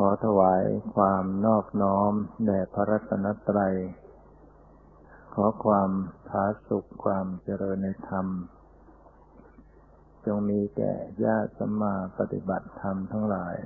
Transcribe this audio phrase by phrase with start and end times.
[0.00, 0.62] ขอถวาย
[0.94, 2.12] ความนอบน้อม
[2.46, 3.74] แด่พระรัตนตรัย
[5.34, 5.90] ขอความ
[6.28, 8.26] ผาสุขความเจริญในธรรม
[10.26, 10.92] จงมีแก่
[11.24, 13.56] ญาติสัมมาปฏิบัติธรรมทั้งหลาย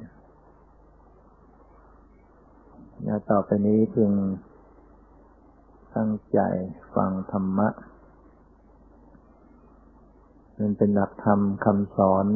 [3.05, 4.13] อย่าต่อไปนี้จึง
[5.97, 6.41] ตั้งใจ
[6.95, 7.69] ฟังธรรมะ
[10.59, 12.27] มันเป็นหลักธรรมคำสอน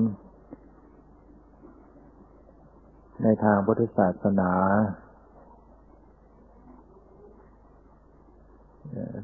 [3.27, 4.53] ในทางพุทธศาสนา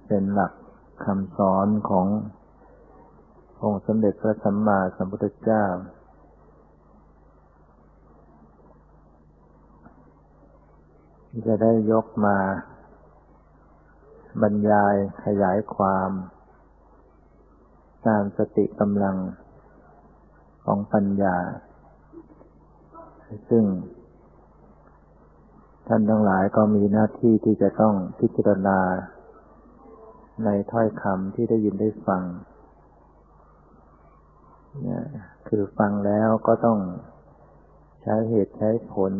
[0.06, 0.52] เป็นหลัก
[1.04, 2.06] คำสอนของ
[3.62, 5.64] องค์สมเด็จพระสัมมาสัมพุทธเจ้า
[11.28, 12.38] ที่จะได้ยกมา
[14.42, 14.94] บรรยาย
[15.24, 16.10] ขยายความ
[18.06, 19.16] ตามสติกำลัง
[20.64, 21.36] ของปัญญา
[23.50, 23.64] ซึ่ง
[25.86, 28.78] ท่านทั้งหลายก็มีหน้าที่ที่จะต้องพิจารณา
[30.44, 32.22] ในถ้อยคำที่ได้ยินได้ฟัง
[34.82, 35.04] เนี่ย
[35.48, 36.78] คือฟังแล้วก็ต้อง
[38.02, 39.12] ใช้เหตุใช้ผล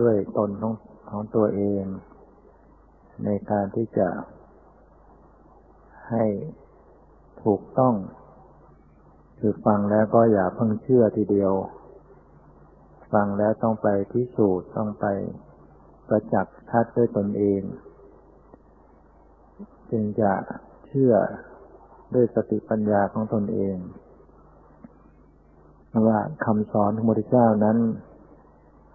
[0.00, 0.74] ด้วยตนของ
[1.10, 1.84] ของตัวเอง
[3.24, 4.08] ในการที่จะ
[6.10, 6.24] ให้
[7.44, 7.94] ถูกต้อง
[9.44, 11.52] คือฟังแล้วก็อย่าเพิ่งเชื่อทีเดียว
[13.12, 15.06] ฟังแล้วต้องไปพิสูจน์ต้องไป
[16.08, 17.62] ประจักษ์ทัดด้วยตนเอง
[19.90, 20.32] จึงจะ
[20.86, 21.14] เชื่อ
[22.14, 23.76] ด้วยสติปัญญาของตนเอง
[26.08, 27.78] ว่าคำสอนของพระพุทธเจ้านั้น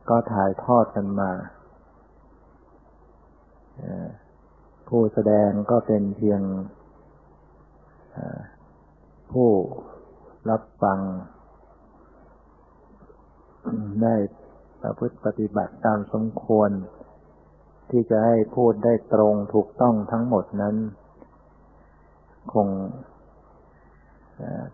[0.10, 1.32] ก็ถ่ายทอดกันมา
[4.88, 6.42] ผู้แสดงก็เป็นเพียง
[9.32, 9.50] ผู้
[10.50, 11.00] รับฟัง
[14.04, 14.16] ได้
[14.82, 16.70] ประพฤติปฏิบัติตามสมควร
[17.90, 20.76] ที่จะให้พูดได้ตรงถูกต้องทั้งหมดนั้น
[22.54, 22.68] คง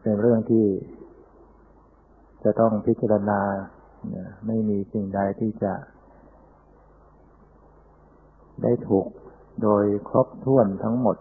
[0.02, 0.66] เป็นเรื่องที่
[2.44, 3.42] จะต้องพิจารณา
[4.48, 5.74] ไม่มีสิ่งใดที่จะ
[8.64, 9.08] ได้ถูก
[9.64, 11.18] โดยครบถ้วนทั้งหมด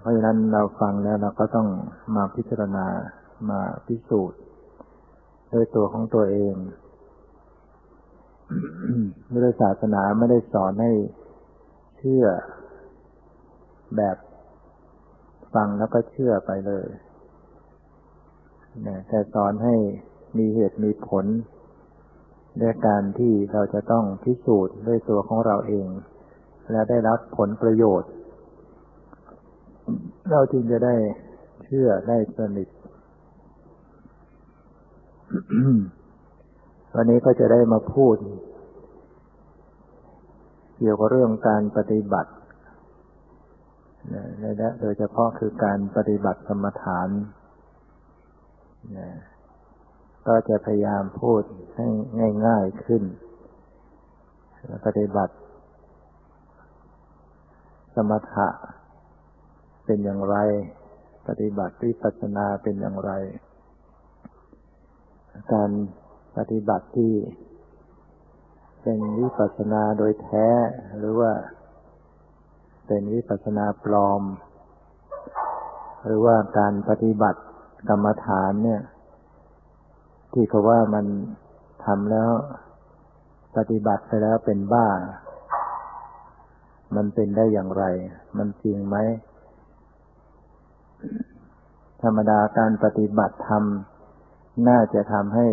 [0.00, 1.68] เพราะฉะนั้นเราฟังแล้วเราก็ต้อง
[2.16, 2.86] มาพิจารณา
[3.50, 4.40] มาพิสูจน์
[5.52, 6.54] ด้วยตัวของตัวเอง
[9.30, 10.92] พุทธศาสนาไม่ได้สอนให้
[11.98, 12.24] เชื่อ
[13.96, 14.16] แบบ
[15.54, 16.86] ฟังแล้วก็เชื่อไปเลย
[19.08, 19.74] แต่สอนให้
[20.38, 21.26] มีเหตุมีผล
[22.60, 25.88] ด้วยการที่เราจะต้องพิสูจน์ด้วยตัวของเราเอง
[26.70, 28.10] และได้รับผลประโยชน์
[30.30, 30.94] เราจึงจะได้
[31.64, 32.68] เชื่อได้สนิท
[36.94, 38.16] วันนี้ก็จะได้มาพูด
[40.78, 42.32] เกี่ยวกับเรื่องการปฏิบัติ
[44.40, 47.08] และโดยเฉพาะคือการปฏิบัติสมถาน
[50.26, 51.42] ก็จะพยายามพูด
[51.76, 51.86] ให้
[52.46, 53.02] ง่ายๆขึ้น
[54.86, 55.34] ปฏิบัติ
[57.94, 58.48] สมถะ
[59.84, 60.36] เป็นอย่างไร
[61.28, 63.10] ปฏิบัติวิปัสสนาเป็นอย่างไร
[65.52, 65.70] การ
[66.36, 67.14] ปฏิบัติที่
[68.82, 70.48] เป็นวิปัสสนาโดยแท้
[70.98, 71.32] หรือว่า
[72.86, 74.22] เป็นวิปัสสนาปลอม
[76.04, 77.40] หรือว่าการปฏิบัติ
[77.88, 78.82] กรรมฐานเนี่ย
[80.32, 81.06] ที่เขาว่ามัน
[81.84, 82.30] ทำแล้ว
[83.56, 84.88] ปฏิบัติไปแล้วเป็นบ้า
[86.96, 87.84] มันเป็นได้อย่างไร
[88.38, 88.96] มันจริงไหม
[92.02, 93.64] ธรรมดาการปฏิบัติธรรม
[94.68, 95.48] น่าจะทำให้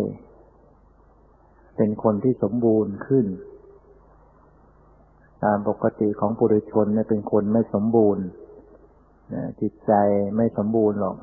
[1.76, 3.26] เป็นคนที่สมบูรณ์ขึ้น
[5.44, 8.24] ตามปกติของปุถุชนเนี่ยเป็นคนไม่สมบูรณ์
[9.60, 9.92] จิตใจ
[10.36, 11.16] ไม่สมบูรณ์หรอก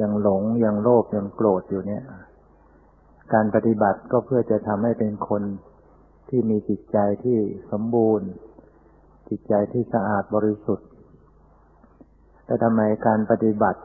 [0.00, 2.04] ยังหลงยังโลภยังโกรธอยู่เนี่ย
[3.32, 5.42] การปฏิบัติก็เพื่อจะทำให้เป็นคน
[6.28, 7.38] ที่มีจิตใจที่
[7.72, 8.28] สมบูรณ์
[9.28, 10.87] จิตใจที่สะอาดบริสุทธิ์
[12.48, 13.80] แต่ทำไมการปฏิบัติ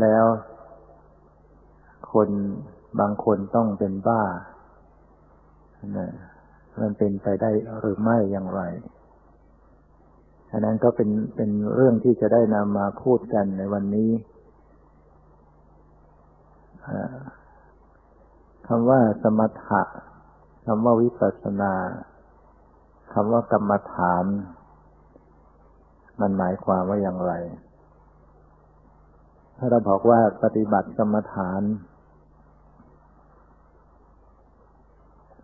[0.00, 0.24] แล้ว
[2.12, 2.28] คน
[3.00, 4.22] บางคนต้องเป็นบ้า
[5.96, 6.10] นะ
[6.80, 7.50] มันเป็นไปได้
[7.80, 8.60] หรือไม่อย่างไร
[10.52, 14.10] อันนั้นก็เป็นเป็นเรื่องที่จะได้นำมาพูดกันในวันนี้
[18.66, 19.82] คำว่าสมถะ
[20.66, 21.74] คำว่าวิปัสสนา
[23.12, 24.24] คำว่ากรรมฐาน
[26.20, 27.32] มันหมายความว่าอย่างไร
[29.58, 31.62] ถ้าเราบอกว่าปฏิบัติสมถาน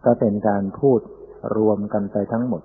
[0.05, 1.01] ก็เป็นการพูด
[1.57, 2.63] รวมกันไปทั้งหมด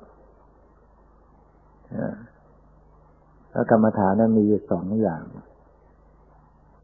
[3.51, 5.23] แล้วกรรมฐานนั้นมีอยู่สองอย่าง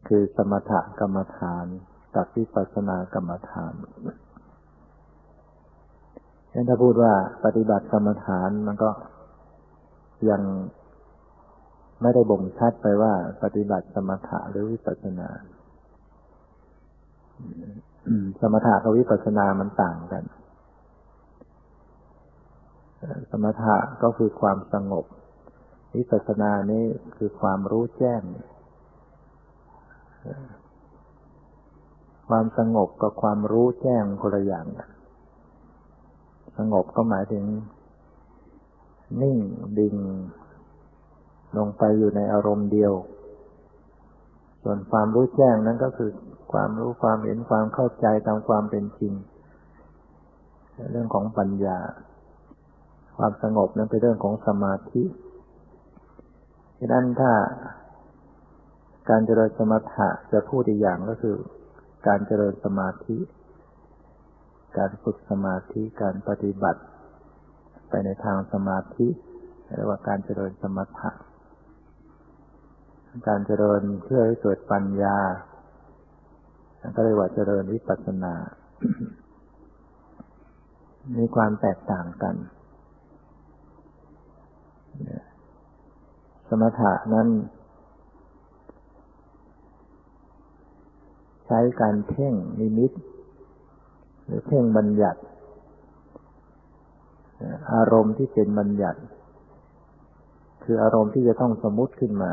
[0.08, 1.66] คือสมถกรรมฐาน
[2.16, 3.74] กับวิปัสสนากรรมฐาน
[6.50, 7.12] ฉะนั้นถ้าพูดว่า
[7.44, 8.90] ปฏิบัติกรรมฐานมันก็
[10.30, 10.42] ยัง
[12.02, 13.12] ไม่ได้บ่งชัดไปว่า
[13.42, 15.28] ปฏิบัติสมถะหรือวิปัสสนา
[18.40, 20.24] สมถะกับวิปัสสนามันต่างกัน
[23.30, 25.04] สมถะก็คือความสงบ
[25.96, 26.84] วิปัสสนานี่
[27.16, 28.22] คือความรู้แจ้ง
[32.28, 34.66] ความสงบกับความรู้แจ้งคนละอย่าง
[36.58, 37.44] สงบก็หมายถึง
[39.22, 39.38] นิ่ง
[39.78, 39.96] ดิ่ง
[41.58, 42.92] ลงไปอยู่ในอารมณ์เดียว
[44.62, 46.10] ส่วนความรู้แจ้งนั้นก็คือ
[46.52, 49.12] ความรู้ความเห็นความเข้าใจตามความเป็นจริง
[50.90, 51.78] เรื่องของปัญญา
[53.18, 55.04] ความสงบนั้นเป็นเรื่องของสมาธิ
[56.78, 57.32] ฉะนั้นถ้า
[59.10, 61.36] การเจริญสมถะจะพูดอีกอย่างก็คือ
[62.06, 63.18] การเจริญสมาธิ
[64.78, 66.82] การฝึกสมาธิการปฏิบัติ
[67.88, 69.06] ไปในทางสมาธิ
[69.76, 71.10] เรียกว่าการเจริญสมถะ
[73.26, 75.16] การเจริญเพื่อให้เกิดปัญญา
[76.94, 78.34] ก็เรียกว่าเจริญวิปัสสนา
[81.18, 82.34] มีความแตกต่างกัน
[86.48, 87.28] สมถะนั้น
[91.46, 92.90] ใช้การเพ่งนิมิต
[94.24, 95.20] หรือเพ่งบัญญัติ
[97.74, 99.00] อารมณ์ที่เป็นบัญญัติ
[100.64, 102.32] คืออารมณ์ที่จะต้องสมมุติขึ้นมา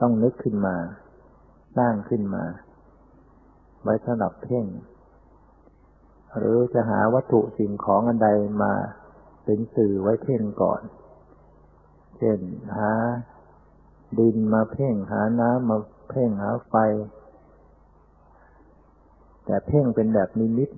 [0.00, 0.76] ต้องนึกขึ้นมา
[1.76, 2.44] สร้างขึ้นมา
[3.82, 4.66] ไว้สำหรับเพ่ง
[6.38, 8.28] หรือจะหาวัตถุสิ่งของอันใด
[8.62, 8.72] มา
[9.44, 10.82] เป็นสื่อไว้เพ่งก่อน
[12.18, 12.38] เช่น
[12.76, 12.92] หา
[14.18, 15.78] ดินมาเพ่งหาน้ำมา
[16.10, 16.74] เพ่งหาไฟ
[19.44, 20.70] แต่เพ่งเป็นแบบนิมิต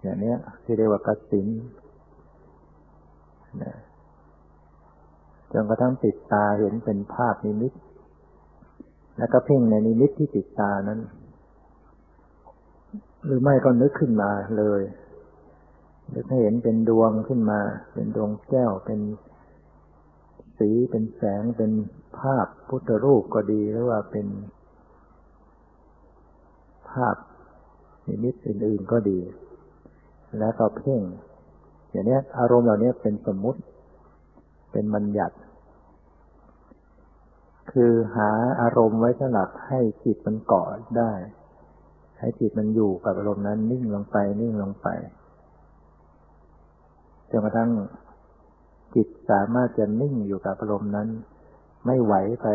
[0.00, 1.46] อย่างนี้ที่เรียกว่ากสิน
[5.52, 7.72] จนกระทั่งติดตาเห็นเป็นภาพนิมิต
[9.18, 11.00] แล้วก็เพ่งในนิมิตที่ติดตานั้น
[13.24, 14.82] หรือไม่ก็นึกขึ้นมาเลย
[16.14, 17.60] นึกให้เห็นเป็นดวงขึ้นมา
[17.94, 19.00] เป็นดวงแก้ว เป็น
[20.58, 21.70] สีเป็นแสงเป็น
[22.18, 24.26] ภาพพุทธรูปก็ดีหรือว่าเป็น
[26.90, 27.16] ภาพ
[28.08, 29.18] นิมิตอื่น ๆก็ดี
[30.38, 31.02] แล้วก็เพ่ง
[31.90, 33.60] อย่างนี้อารมณ์เหล่านี้เป็นสมมุติ
[34.72, 35.36] เป็นบัญญัติ
[37.72, 38.30] คือหา
[38.60, 40.66] อารมณ์ไว้สำหรับให้จิตมันเกาะ
[40.98, 41.12] ได้
[42.20, 44.88] ให้จิตมันอยู่กับอารมณ์นั้นนิ่งลงไปนิ่งลงไป
[47.30, 47.70] จนกระทั่ง
[48.94, 51.08] จิตสามารถจะนิ่งอยู่กับอารมณ์นั้น
[51.86, 52.46] ไม่ไหวไป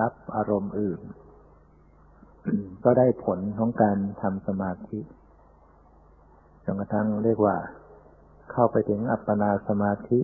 [0.00, 1.00] รับอารมณ์อื่น
[2.84, 5.00] ก็ได้ผลของการทำสมาธิ
[6.64, 7.56] จนกระทั่งเรียกว่า
[8.52, 10.20] เข้าไปถึงอัปปนาสมาธิ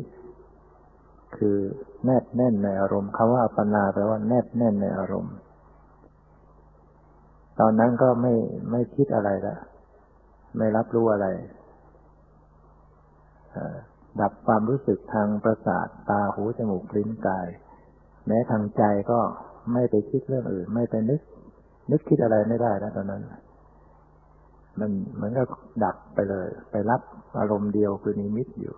[1.37, 1.57] คือ
[2.05, 5.35] แนบแน่นในอารมณ์คำว่าอัปปนาแปลว่าแนบแน่นในอารมณ์
[7.61, 8.35] ตอนนั้นก็ไม่
[8.71, 9.57] ไม่คิดอะไรละ
[10.57, 11.27] ไม่รับรู้อะไร
[14.21, 17.49] ดับความรู้สึกทางประสาทตาหูจมูกลิ้นกาย
[18.27, 19.21] แม้ทางใจก็
[19.73, 21.21] ไม่ไปคิดเรื่องอื่น ไม่ไปนึก
[21.91, 23.23] นึกคิดอะไรไม่ได้แล้วตอนนั้น
[24.81, 25.47] มันเหมือนกับ
[25.85, 27.01] ดับไปเลย ไปรับ
[27.39, 28.75] อารมณ์เดียวคือนิมิตอยู่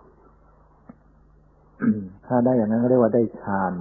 [2.26, 3.72] ถ้าได้อย่างนั้นก็เรียกว่าได้ฌาน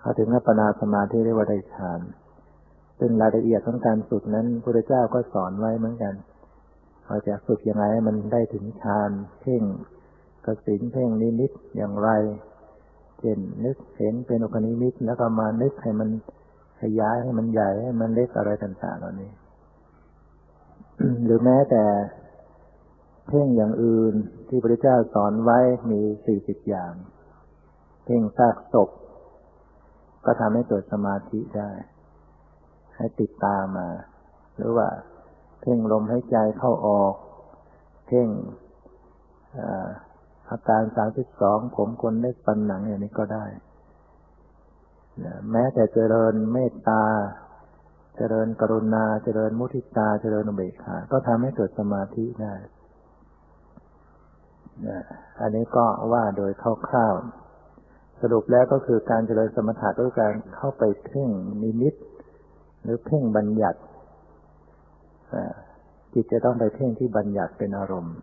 [0.00, 2.00] เขาถึงอัปปนาสมาธิเรียกว่าได้ฌาน
[2.98, 6.14] ซึ่งรายละเอียดของการฝึกนั้นพระเจ้าก็สอนไว้เหมือนกัน
[7.06, 9.10] เราจะฝึกยังไงให้มันได้ถึงฌาน
[9.40, 9.62] เพ่ง
[10.46, 12.10] กสินเพ่งนิมิตอย่างไร
[13.20, 16.08] เช่นนึกเห็นเป็นอุคนิมิตแล้วก็มานึกให้มัน
[16.80, 19.30] ขยายให้มันใหญ่ให้มันเล็กอะไรต่างๆเหล่านี้
[21.24, 21.84] หรือแม้แต่
[23.28, 24.14] เพ่งอย่างอื่น
[24.48, 25.58] ที่พระเจ้าสอนไว้
[25.90, 26.92] มีสี่สิบอย่าง
[28.04, 28.90] เพ่งซากศพ
[30.24, 31.70] ก็ทำให้เกิดสมาธิได้
[32.96, 33.90] ให้ติดตามมา
[34.56, 34.88] หรือว่า
[35.60, 37.14] เพ่งลมให้ใจเข้าออก
[38.06, 38.28] เพ่ง
[40.50, 43.44] อาการสามสิบสองผมคนเล็กปันหนังอย่างนี้ก็ได้
[45.50, 47.04] แม้แต่เจริญเมตตา
[48.16, 52.54] เจริญกรุณา เจริญมุทิตา เจริญอุเบกขา ก็ทำให้เกิดสมาธิได้
[55.40, 56.52] อันนี้ก็ว่าโดย
[56.88, 61.30] คร่าวๆ สรุปแล้วก็คือการเจริญสมถะด้วยการเข้าไปเพ่ง
[61.62, 61.94] นิมิต
[62.82, 63.80] หรือเพ่งบัญญัติ
[66.12, 68.16] จิตจะต้องไปเพ่งที่บัญญัติเป็นอารมณ์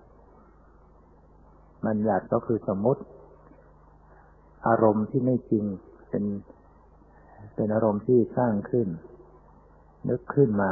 [1.87, 3.01] บัญญัติก็คือสมมติ
[4.67, 5.65] อารมณ์ที่ไม่จริง
[6.09, 6.23] เป็น
[7.55, 8.87] เป็นอารมณ์ที่สร้างขึ้น
[10.09, 10.71] นึกขึ้นมา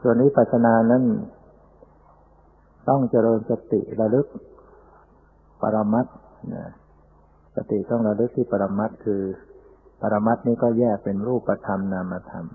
[0.00, 1.04] ส่วนนี้ปัจนานั้น
[2.88, 4.26] ต้องเจริญสติระลึก
[5.62, 6.06] ปรมัต
[6.54, 6.64] นะ
[7.56, 9.22] สติต้องระลึกที่ปรมัตคือ
[10.02, 12.46] ปรมัตนี้ก็แยกเป็นรูปธรรมนามธรรม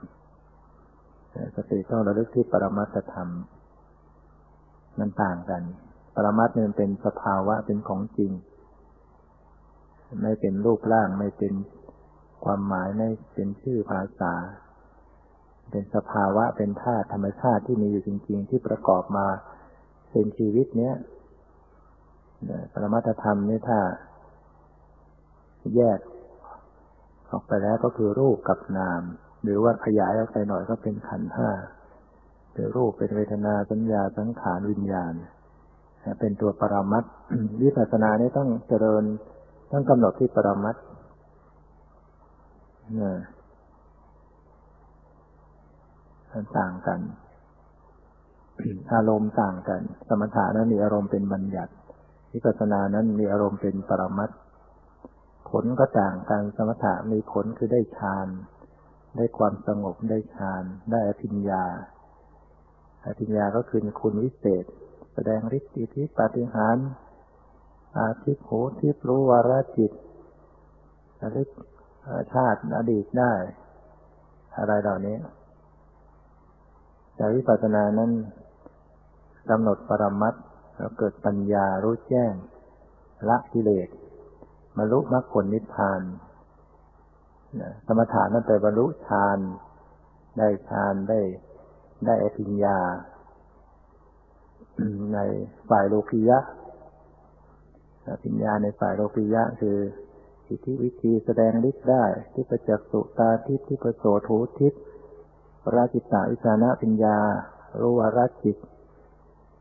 [1.56, 3.30] สติต้องระลึกที่ปรมัตธรรม
[5.00, 5.64] มันต่างกัน
[6.16, 8.32] ปรมัตเนี่ยเป็นสภาวะเป็นของจริง
[10.22, 11.54] ไม่เป็นรูปร่างไม่เป็น
[12.44, 14.34] ความหมายไม่เป็นชื่อภาษา
[15.72, 19.28] เป็นสภาวะเป็นธาตุธรรมชาติที่มีอยู่จริง ๆ ที่ประกอบมา
[20.14, 20.96] เป็นชีวิตเนี้ย
[22.74, 23.80] ปรมัตธรรมนี่ถ้า
[25.76, 26.00] แยก
[27.32, 29.02] ออกไปแล้วก็คือรูปกับนาม
[29.44, 31.50] หรือว่าขยายออกไปหน่อยก็เป็นขันห้า
[32.54, 35.14] เป็นรูปเป็นเวทนาสัญญาสังขารวิญญาณ
[36.20, 37.04] เป็นตัวปรมัด
[37.62, 39.04] วิปัสสนานี่ต้องเจริญ
[39.72, 40.76] ต้องกำหนดที่ปรมัด
[46.32, 47.00] มันต่างกัน
[48.94, 51.74] อารมณ์ต่างกัน สมถะนั้นมีอารมณ์เป็นบัญญัติ
[52.34, 54.30] วิปัสสนานั้นมีอารมณ์เป็นปรมัต
[55.50, 58.28] ผลก็ต่างกัน สมถะมีผลคือได้ฌาน
[59.18, 61.66] ได้ความสงบ ได้ฌาน ได้อภิญญา
[63.06, 64.66] อภิญญาก็คือคุณวิเศษ
[65.14, 66.88] แสดงฤทธิ์อิทธิปาฏิหาริย์
[67.98, 69.92] อาทิตโหทิพรู้วาระจิต
[71.22, 71.50] ระลึก
[72.34, 73.34] ชาติอดีตได้
[74.58, 75.18] อะไรเหล่านี้
[77.16, 78.12] แต่วิปัสสนานั้น
[79.50, 80.34] กำหนดปรมัต
[80.76, 82.34] แล้วเกิดปัญญารู้แจ้ง
[83.30, 83.90] ละกิเลส
[84.78, 86.02] บรรลุมรรคผลนิพพาน
[87.88, 89.38] สมถานั้นแต่บรรลุฌาน
[90.38, 91.20] ได้ฌานได้
[92.06, 92.80] ได้อภิญญา
[95.14, 95.20] ใน
[95.70, 96.40] ฝ่ายโลกิยะ
[98.10, 99.78] อภิญญาในฝ่ายโลกิยะคือ
[100.48, 104.74] สิทธิวิธีแสดงฤทธิ์ได้ที่ประจักษ์สุตาทิพที่ประโสทูทิพ
[105.64, 107.18] ปราจิตาวิชานะปัญญา
[107.80, 108.58] รู้วาระจิต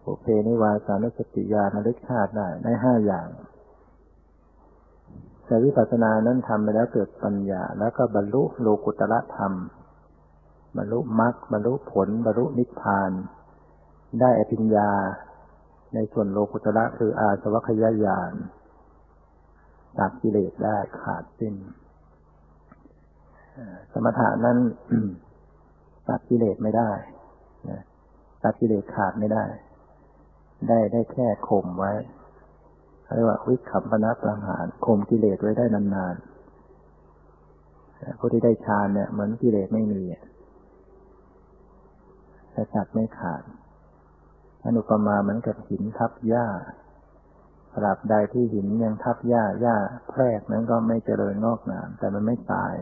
[0.02, 3.28] โอเพนิวาสานสติญาณลึกชาติได้ในห้าอย่าง
[5.47, 9.52] แต่วิปัสสนานั้นทำไปแล้วเกิดปัญญา แล้วก็บรรลุโลกุตละธรรม
[10.76, 13.11] บรรลุมรรคบรรลุผล บรรลุนิพพาน
[14.21, 14.90] ได้อภิญญา
[15.94, 18.32] ในส่วนโลกุตละคืออาสวัคยายาน
[19.99, 21.54] ตัดกิเลสได้ขาดสิ้น
[23.92, 24.59] สมถะนั้น
[26.09, 26.90] ตัดกิเลสไม่ได้
[28.42, 29.44] ตัดกิเลสขาดไม่ได้
[30.69, 31.92] ได้ได้แค่ข่มไว้
[33.14, 40.02] เรียกว่าวิคัมปนาประหารข่มกิเลสไว้ได้นานๆผู้ที่ได้ฌานเนี่ยเหมือนกิเลสไม่มี
[42.52, 43.42] แต่ตัดไม่ขาด
[44.66, 46.47] อนุปมาเหมือนกับหินทับหญ้า
[47.75, 49.76] ตราบใดที่หินยังทับหญ้าหญ้า
[50.09, 52.75] แพรกนั้นก็ไม่เจริญงอกงามแต่มันไม่ตาย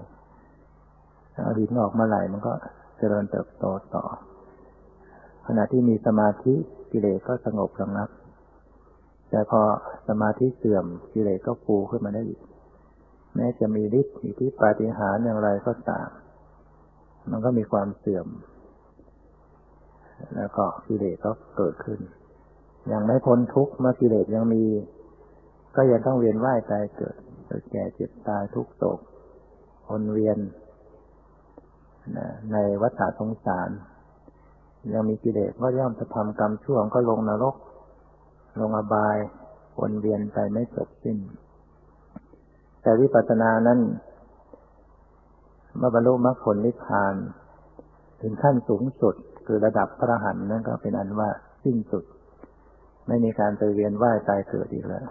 [1.33, 2.53] เอาหินออกมาไหลมันก็
[2.99, 4.05] เจริญเติบโตต่อ
[5.47, 6.55] ขณะที่มีสมาธิ
[6.93, 8.09] กิเลสก็สงบระงับ
[9.31, 9.61] แต่พอ
[10.09, 12.41] สมาธิเสื่อมกิเลสก็ฟูขึ้นมาได้อีก
[13.35, 16.09] แม้จะมีฤทธิ์อิทธิปาฏิหาริย์อย่างไรก็ตาม
[17.31, 18.27] มันก็มีความเสื่อม
[20.37, 22.01] แล้วก็กิเลสก็เกิดขึ้น
[22.93, 24.65] ยังไม่พ้นทุกข์เมื่อกิเลสยังมี
[25.77, 27.17] ก็ยังต้องเวียนว่ายตายเกิด
[27.47, 28.99] เกิดแก่เจ็บตายทุกโศก
[29.89, 30.39] วนเวียน
[32.53, 33.71] ในวัฏสงสาร
[34.95, 37.55] ยังมีกิเลสก็ย่อมจะทำกรรมชั่วก็ลงนรก
[38.61, 39.17] ลงอบาย
[39.79, 41.19] วนเวียนไปไม่จบสิ้น
[42.83, 43.81] แต่วิปัสสนานั้น
[45.77, 47.15] เมื่อบรรลุมรรคผลนิพพาน
[48.21, 49.15] ถึงขั้นสูงสุด
[49.47, 51.31] คือระดับพระหันนั่นก็เป็นอันว่า
[51.65, 52.05] สิ้นสุด
[53.07, 55.07] ไม่มีการไปเวียนว่ายตายเกิดอีกแล้ว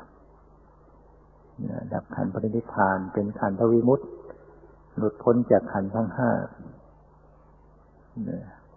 [1.94, 4.06] ดับขันปรินิพานเป็นขันทวิมุตติ
[4.98, 6.30] หลุดพ้นจากขันทั้งห้า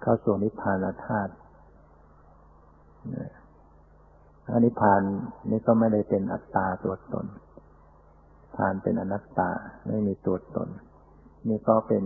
[0.02, 1.32] เข้าสู่นิพพานธาตุ
[4.52, 5.02] อนิพพาน
[5.50, 7.26] นี่ก็ไม่ได้เป็นอัตตาตัวตน
[8.56, 9.50] พานเป็นอนัตตา
[9.88, 10.68] ไม่มีตัวตน
[11.48, 12.04] นี่ก็เป็น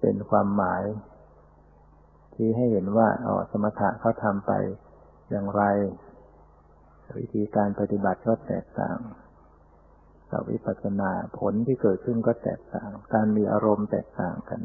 [0.00, 0.82] เป็นความหมาย
[2.34, 4.52] ที่ให้เห็นว่าอ๋อสมถะเขาทำไป
[5.30, 5.62] อย่างไร
[7.18, 8.98] วิธีการปฏิบัติก็แตกต่าง
[10.30, 14.60] กับวิปัสสนาผลที่เกิดขึ้นก็แตกต่าง การมีอารมณ์แตกต่างกัน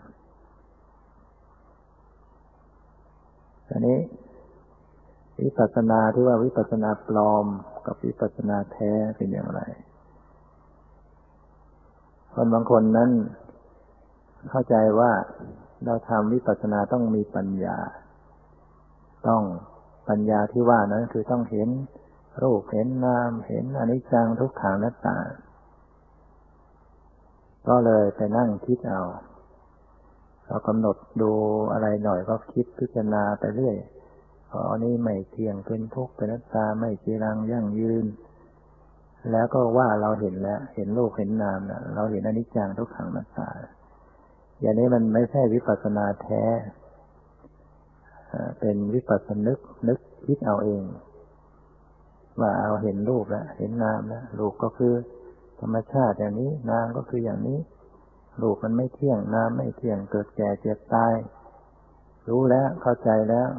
[3.70, 4.00] อันนี้
[5.42, 7.46] วิปัสสนาที่ว่าวิปัสสนาปลอม
[7.86, 9.62] กับวิปัสสนาแท้เป็นอย่างไร
[12.34, 13.10] คนบางคนนั้น
[14.50, 15.12] เข้าใจว่า
[15.86, 17.78] เราทำวิปัสสนาต้องมีปัญญา
[19.28, 19.42] ต้อง
[20.10, 21.70] ปัญญาที่ว่านั้นคือต้องเห็น
[22.44, 25.18] รูปเห็นนามเห็นอนิจจังทุกขังนัตตา
[27.68, 29.02] ก็เลยไปนั่งคิดเอา
[30.48, 31.32] เรากำหนดดู
[31.74, 33.76] อะไรหน่อยก็คิดพิจารณาไปเรื่อย
[34.50, 38.06] พออันนี้ไม่เที่ยงเป็นทุกข์เป็นนัตตาไม่จีรังยั่งยืน
[39.32, 43.50] แล้วก็ว่าเราเห็นแล้ว เห็นโลกเห็นนามนะเราเห็นอนิจจังทุกขังนัตตา
[44.62, 46.44] อย่างนี้มันไม่ใช่วิปัสสนาแท้
[48.60, 50.84] เป็นวิปัสสนึกนึกคิดเอาเอง
[52.42, 54.94] ว่าเอาเห็นรูปแล้วเห็นนามแล้วรูปก็คือ
[55.60, 57.58] ธรรมชาติอย่างนี้ นามก็คืออย่างนี้
[58.42, 61.14] รูปมันไม่เที่ยงนามไม่เที่ยงเกิดแก่เจ็บตาย
[62.30, 63.50] รู้แล้วเข้าใจแล้ว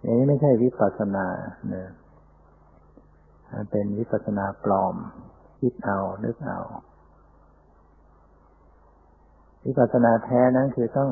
[0.00, 1.26] อย่างนี้ไม่ใช่วิปัสสนา
[1.68, 1.88] เนี่ย
[3.52, 4.94] มันเป็นวิปัสสนาปลอม
[5.60, 6.58] คิดเอานึกเอา
[9.64, 11.10] วิปัสสนาแท้นั้นคือต้อง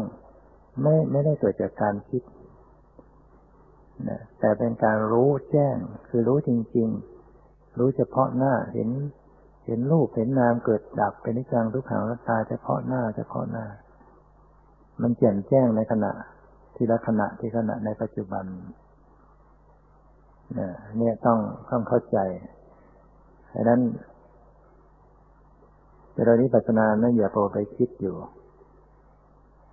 [0.82, 2.22] ไม่ไม่ได้เกิดจากการคิด
[4.08, 5.76] นะแต่เป็นการรู้แจ้ง
[6.08, 6.88] คือรู้จริง
[7.34, 8.88] ๆ รู้เฉพาะหน้าเห็น
[9.66, 13.64] เห็นรูปเห็นนามเกิดดับเป็นนิจังทุกขังรัตตาเฉพาะหน้าเฉพาะหน้า
[15.02, 16.12] มันแจ่มแจ้งในขณะ
[16.76, 18.44] ทีละขณะที่ขณะในปัจจุบัน
[20.99, 21.38] เนี่ยต้อง
[21.70, 22.18] ต้องเข้าใจ
[23.54, 23.80] ดังนั้น
[26.14, 28.16] เวลานี้ปัจนานั้นอย่าโปรไปคิดอยู่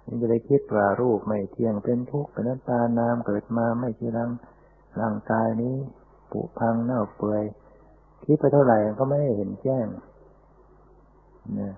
[0.06, 4.30] มันจะไปคิดว่ารูปไม่เที่ยงเป็นทุกข์เป็นน้ำตานามเกิดมาไม่ชีรัง
[5.02, 5.76] ร่างกายนี้
[6.32, 7.44] ผุพังเน่าเปื่อย
[8.26, 9.86] คิดไปเท่าไหร่ก็ไม่เห็นแจ้ง
[11.60, 11.74] นี่ย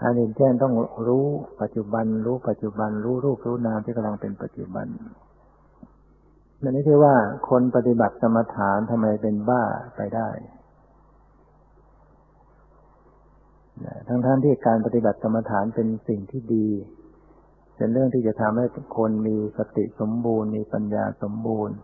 [0.00, 0.74] อันเห็นแจ้งต้อง
[1.08, 1.26] รู้
[1.60, 4.86] ปัจจุบัน รู้ปัจจุบัน รู้รูปรู้นามที่กำลังเป็นปัจจุบัน
[6.62, 7.14] นั่นนี่คือว่า
[7.48, 9.62] คนปฏิบัติสมถานทำไมเป็นบ้า
[9.96, 10.28] ไปได้
[14.08, 16.68] ทั้งท่านที่การปฏิบัติสมถานเป็นสิ่งที่ดี
[17.76, 21.76] เป็นเรื่องที่จะทำให้คนมีสติสมบูรณ์ มีปัญญาสมบูรณ์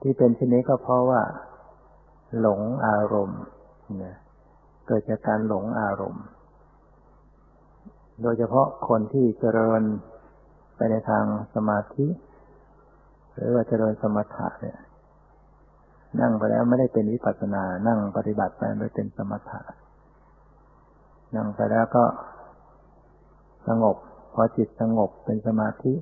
[0.00, 1.22] ที่เป็นเช่นนี้ก็เพราะว่า
[2.40, 3.42] หลงอารมณ์
[3.98, 4.16] เนี่ย
[4.86, 6.24] เกิดจากการหลงอารมณ์
[8.22, 9.82] โดยเฉพาะคนที่เจริญ
[10.76, 12.06] ไปในทางสมาธิ
[13.34, 14.78] หรือว่าเจริญสมถะเนี่ย
[16.20, 19.60] นั่งไปแล้วไม่ได้เป็นวิปัสสนา นั่งปฏิบัติไปไม่เป็นสมถะ
[21.36, 22.04] นั่งไปแล้วก็
[23.68, 23.96] สงบ
[24.34, 25.94] พอจิตสงบเป็นสมาธิ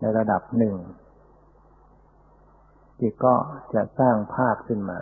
[0.00, 0.74] ในระดับหนึ่ง
[3.00, 3.34] จิตก็
[3.74, 5.00] จะสร้างภาพขึ้นมา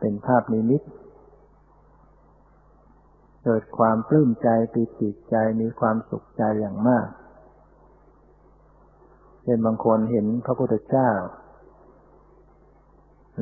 [0.00, 0.82] เป็นภาพนิมิต
[3.44, 7.06] เกิดความปลื้มใจปีติใจมีความสุขใจอย่างมาก
[9.42, 11.10] เช่นบางคนเห็นพระพุทธเจ้า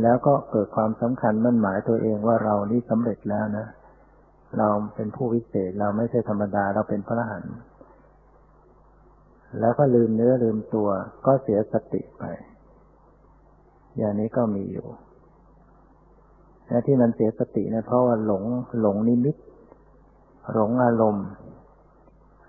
[0.03, 3.67] แล้วก็เกิดความสำคัญมั่นหมายตัวเองว่าเรานี่สำเร็จแล้วนะ
[4.59, 7.57] เราเป็นผู้วิเศษเราไม่ใช่ธรรมดาเราเป็นพระอรหันต์
[9.61, 10.89] แล้วก็ลืมเนื้อลืมตัว
[11.27, 12.25] ก็เสียสติไป
[13.99, 14.87] อย่างนี้ก็มีอยู่
[16.69, 18.45] และที่มันเสียสติเนี่ยเพราะว่าหลง
[18.81, 19.37] หลงนิมิต
[20.53, 21.27] หลงอารมณ์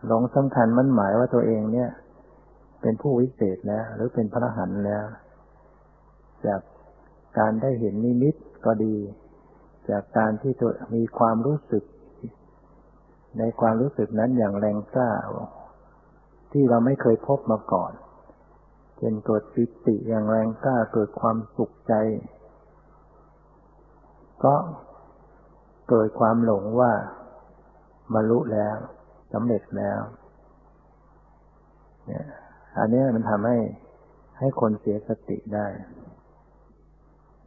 [0.07, 1.89] หลงสำคัญมันหมายว่าตัวเองเนี่ย
[2.81, 5.05] เป็นผู้วิเศษแล้ว หรือเป็นพระหันแล้ว
[6.45, 6.61] จาก
[7.39, 8.95] การได้เห็นนิมิตก็ดี
[9.89, 11.83] จากการที่ตัวมีความรู้สึก
[13.39, 15.11] ในความรู้สึกนั้นอย่างแรงกล้า
[16.51, 17.91] ที่เราไม่เคยพบมาก่อน
[19.03, 21.93] ช่นเกิดปิติอย่างแรงกล้าเกิดความสุขใจ
[24.43, 24.55] ก็
[25.89, 26.91] เกิดความหลงว่า
[28.13, 28.75] บรรลุแล้ว
[29.33, 29.99] สำเร็จแล้ว
[32.07, 32.25] เนี่ย
[32.79, 33.57] อันนี้มันทำให้
[34.39, 35.67] ให้คนเสียสติได้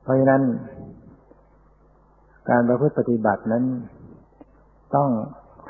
[0.02, 0.42] เพราะฉะนั้น
[2.50, 3.64] การประพฤติปฏิบัตินั้น
[4.96, 5.10] ต้อง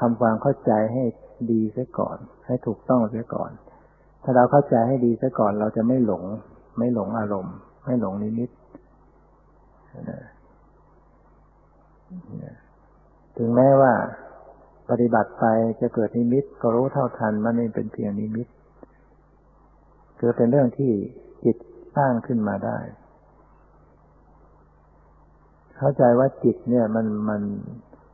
[0.00, 1.04] ทำความเข้าใจให้
[1.50, 3.50] ดีเสียก่อน ให้ถูกต้องเสียก่อน
[4.28, 6.22] ถ้าเราเข้าใจให้ดีเสียก่อนเราจะไม่หลง
[6.78, 8.50] ไม่หลงอารมณ์ ไม่หลงนิมิต
[13.36, 13.92] ถึงแม้ว่า
[14.90, 15.44] ปฏิบัติไป
[15.80, 18.46] จะเกิดนิมิต ก็รู้เท่าทันมันไม่เป็นเพียงนิมิต
[20.18, 20.92] คือเป็นเรื่องที่
[21.44, 21.56] จิต
[21.96, 22.78] สร้างขึ้นมาได้
[25.76, 27.42] เข้าใจว่าจิตเนี่ยมันมัน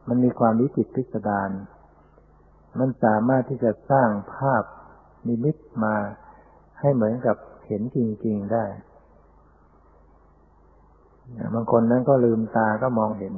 [0.08, 1.50] มันมีความวิจิตพิสดาร
[2.78, 4.64] มันสามารถที่จะสร้างภาพ
[5.28, 5.94] นิมิตมา
[6.80, 8.64] ให้เหมือนกับเห็นจริง ๆ ได้
[11.54, 13.34] บางคนนั้นก็ลืมตาก็มองเห็น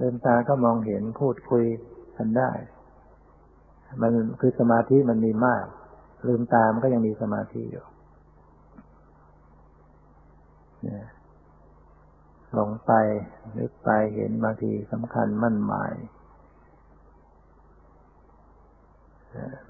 [0.00, 1.64] ลืมตาก็มองเห็นพูดคุย
[2.16, 2.50] กันได้
[4.02, 5.64] มันคือสมาธิมันมีมาก
[6.28, 7.84] ลืมตามันก็ยังมีสมาธิอยู่
[12.54, 12.92] หลงไป
[13.58, 15.92] นึกไปเห็นบางทีสำคัญมั่นหมาย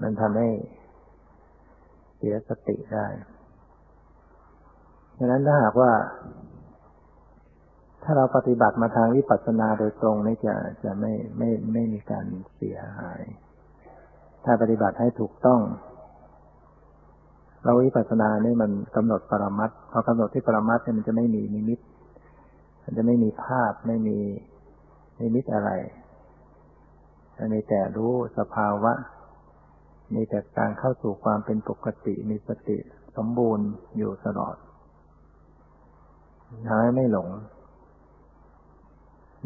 [0.01, 0.49] มันทำให้
[2.17, 3.07] เสียสติได้
[5.17, 5.91] ดังนั้นถ้าหากว่า
[8.03, 12.25] ถ้าเราปฏิบัติมาทางวิปัสสนาโดยตรงนี่จะจะไม่ไม่ไม่มีการ
[12.55, 13.21] เสียหาย
[14.45, 15.61] ถ้าปฏิบัติให้ถูกต้อง
[17.63, 21.79] เราวิปัสสนานี่มันกำหนดปรมัตพอกำหนดที่ปรมัตเนี่ยมันจะไม่มีนิมิต
[22.83, 24.17] มันจะไม่มีภาพไม่มี
[25.21, 25.71] นิมิตอะไร
[27.37, 28.93] มันมีแต่รู้สภาวะ
[30.13, 32.77] มีแต่การเข้าสู่ความเป็นปกติมีสติ
[33.17, 34.55] สมบูรณ์อยู่ตลอด
[36.67, 37.29] ทำให้ไม่หลง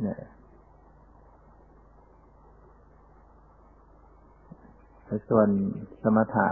[0.01, 0.19] เนี่ย
[5.29, 5.47] ส่วน
[6.03, 6.47] สมถะ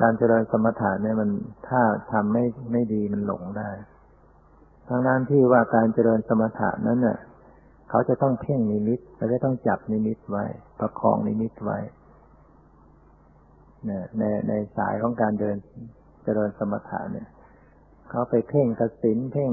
[0.00, 1.30] การเจริญสมถะเนี่ยมัน
[1.68, 1.80] ถ้า
[2.12, 3.70] ทำไม่ไม่ดีมันหลงได้
[4.88, 7.18] ทั้งนั้นที่ว่าการเจริญสมถะนั้นเนี่ย
[7.90, 10.44] เขาจะต้องเพ่งนิมิตเขาจะต้องจับนิมิตไว้
[10.80, 11.78] ประคองนิมิตไว้
[13.86, 15.56] ในในสายของการเดิน
[16.24, 17.28] เจริญสมถะเนี่ย
[18.10, 19.52] เขาไปเพ่งกสิณเพ่ง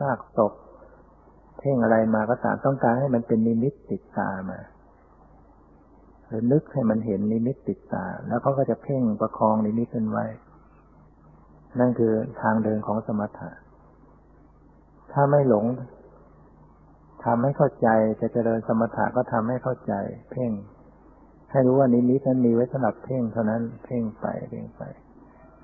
[0.00, 0.52] ซากศพ
[1.58, 4.60] เพ่งอะไรมาก็ตามต้องการให้มันเป็นนิมิตติดตามา
[6.26, 10.26] หรือนึกให้มันเห็นนิมิตติดตา แล้วเขาก็จะเพ่งประคองนิมิตขึ้นไว้
[11.78, 13.50] นั่นคือทางเดินของสมถะ
[15.12, 15.66] ถ้าไม่หลง
[17.24, 17.88] ทำให้เข้าใจ
[18.20, 19.94] จะเจริญสมถะก็ทำให้เข้าใจ
[20.30, 20.50] เพ่ง
[21.50, 24.82] ให้รู้ว่านิมิตนั้นมีไว้สำหรับเพ่งเท่านั้น เพ่งไปเพ่งไป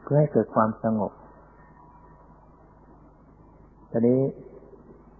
[0.02, 1.12] เพื่อให้เกิดความสงบ
[3.90, 4.20] ทีนี้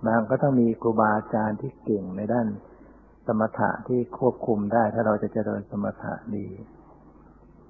[0.07, 2.47] บางก็ต้องมีครูบาอาจารย์ที่เก่งในด้าน
[3.27, 6.47] สมถะที่ควบคุมได้ ถ้าเราจะเจริญสมถะดี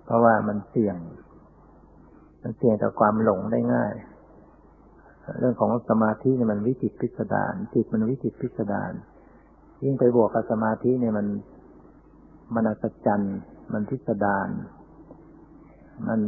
[0.04, 0.96] เพราะว่ามันเสี่ยง
[2.42, 3.94] มันเสี่ยงต่อความหลงได้ง่าย
[5.38, 8.92] เรื่องของสมาธิเนี่ยมันวิจิตพิสดารจิตมันวิจิตพิสดาร
[9.84, 11.26] ยิ่งไปบวกกับสมาธิเนี่ยมัน
[12.54, 13.36] มันอัศจรรย์
[13.72, 14.48] มันพิสดาร
[16.08, 16.20] มัน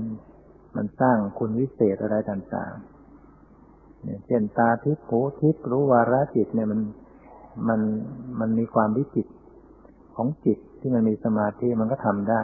[0.77, 6.81] มันสร้างคุณวิเศษอะไรต่างๆเนี่ยเช่นตาทิพย์หูทิพย์รู้วาระจิตเนี่ยมัน
[7.69, 7.81] มัน
[8.41, 9.27] มันมีความวิจิต
[10.17, 12.43] ของจิตที่มันมีสมาธิมันก็ทำได้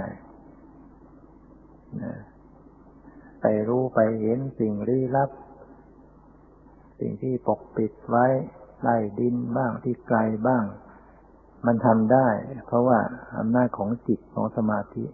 [3.41, 5.31] ไปรู้ไปเห็นสิ่งลี้ลับ
[7.01, 8.27] สิ่งที่ปกปิดไว้
[8.83, 10.65] ใต้ดินบ้างที่ไกลบ้าง
[11.67, 12.29] มันทำได้
[12.67, 12.99] เพราะว่า
[13.39, 15.05] อำนาจของจิตของสมาธิ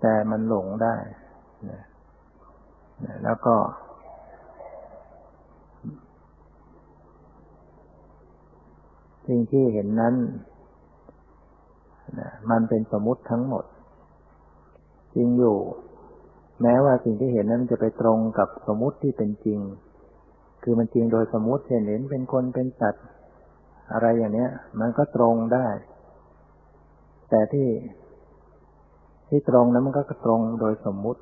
[0.00, 0.96] แต่มันหลงได้
[3.24, 3.56] แล้วก็
[9.26, 10.14] สิ่งที่เห็นนั้น
[12.50, 13.64] มันเป็นสมมติทั้งหมด
[15.14, 15.56] จริงอยู่
[16.62, 19.58] แม้ว่าสิ่งที่เห็นนั้นจะไปตรงกับสมมติที่เป็นจริง
[20.70, 23.06] คือมันจริงโดยสมมติเห็นเห็นเป็นคนเป็นสัตว์
[23.92, 24.50] อะไรอย่างเนี้ย
[24.80, 25.66] มันก็ตรงได้
[27.30, 27.68] แต่ที่
[29.28, 31.20] ที่ตรงนั้นมันก็ตรงโดยสมมุติ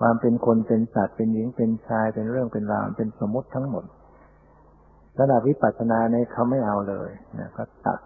[0.00, 3.84] ความเป็นคนเป็นสัตว์เป็นหญิงเป็นชายเป็นเรื่องเป็นราวเป็นสมมติทั้งหมด
[5.20, 8.00] ระดับวิปัสสนาในเขาไม่เอาเลยนะก็ตัด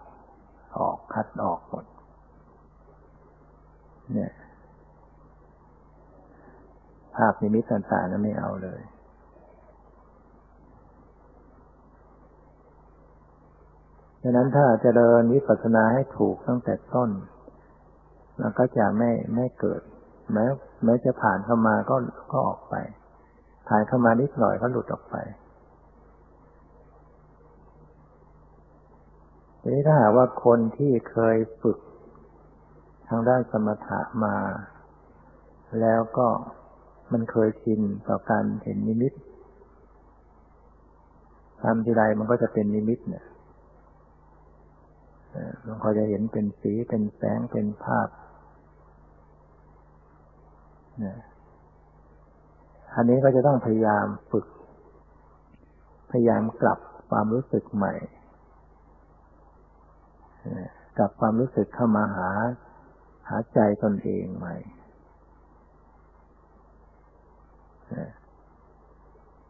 [0.77, 1.85] ออกคัดออกหมด
[4.13, 4.31] เนี่ย
[7.15, 8.81] ภาพนิมิตต่างๆนั้นไม่เอาเลย
[14.27, 17.09] ดังนั้นถ้าจะเดินวิปัสสนาให้ถูกตั้งแต่ต้น
[18.39, 19.81] มันก็จะไม่ไม่เกิด
[20.33, 20.45] แม้
[20.83, 21.95] แม้จะผ่านเข้ามาก็
[22.31, 22.75] ก็ออกไป
[23.67, 25.15] ผ่านเข้ามานิดหน่อยก็หลุดออกไป
[29.61, 31.77] ทีนี้ถ้าหากว่าคนที่เคยฝึก
[33.09, 34.35] ทางด้านสมถะมา
[35.81, 36.27] แล้วก็
[37.11, 39.13] มันเคยชินต่อการเห็นนิมิต
[41.61, 43.25] ทำทีไรมันก็จะเป็นนิมิตเนี่ย
[45.65, 48.07] มันก็จะเห็นเป็นสีเป็นแสงเป็นภาพ
[51.03, 51.13] นี่
[52.95, 54.45] อันนี้ก็จะต้องพยายามฝึก
[56.11, 57.93] พยายามกลับความรู้สึกใหม่
[60.97, 62.29] กลับความรู้สึกเข้ามาหา
[63.29, 64.55] หาใจตนเองใหม่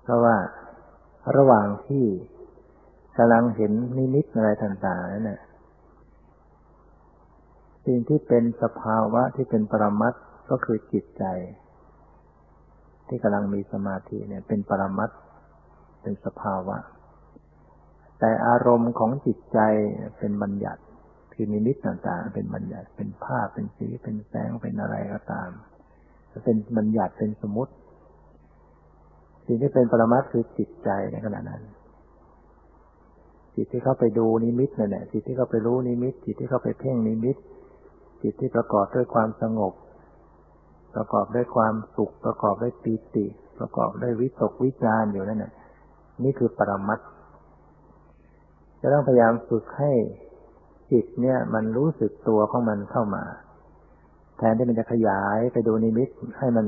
[0.03, 0.35] เพราะว่า
[1.37, 2.05] ระหว่างที่
[3.17, 5.41] กำลังเห็นนิมิตอะไรต่างๆนั่นแหละ
[7.85, 10.13] สิ่งที่เป็นสภาวะที่เป็นปรมัต
[10.49, 11.23] ก็คือจิตใจ
[13.07, 15.09] ที่กำลังมีสมาธิเนี่ย เป็นปรมัต
[16.01, 16.77] เป็นสภาวะ
[18.19, 19.59] แต่อารมณ์ของจิตใจ
[20.19, 20.81] เป็นบัญญัติ
[21.33, 25.49] คือนิมิตต่างๆ เป็นบัญญัติเป็นภาพเป็นสีเป็นแสงเป็นอะไรก็ตาม
[26.45, 27.73] เป็นบัญญัติเป็นสมมติ
[29.45, 31.61] สิ่งที่เป็นปรมัตคือจิตใจในขณะนั้น
[33.55, 37.35] จิตที่เข้าไปดูนิมิตนั่นแหละจิตที่เข้าไปรู้นิมิต จิตที่เข้าไปเพ่งนิมิต
[38.21, 39.73] จิตที่ประกอบด้วยความสงบ
[40.95, 43.25] ประกอบด้วยความสุข ประกอบด้วยปีติ
[43.59, 45.53] ประกอบด้วยวิตกวิจารอยู่นั่นแหละ
[46.23, 46.99] นี่คือปรมัตถ์
[48.81, 49.91] จะต้องพยายามฝึกให้
[50.91, 53.23] จิตเนี่ย มันรู้สึกตัวของมันเข้ามา
[54.37, 56.65] แทนที่มันจะขยายไปดูนิมิตให้มัน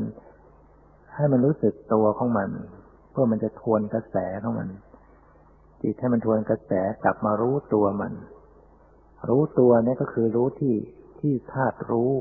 [1.15, 2.49] ให้มันรู้สึกตัวของมัน
[3.12, 4.69] เพื่อมันจะทวนกระแสของมัน
[5.83, 6.71] จิตให้มันทวนกระแส
[7.03, 8.13] กลับมารู้ตัวมัน
[9.29, 10.75] รู้ตัวนี่ก็คือรู้ที่
[11.21, 12.13] ที่ธาตุรู้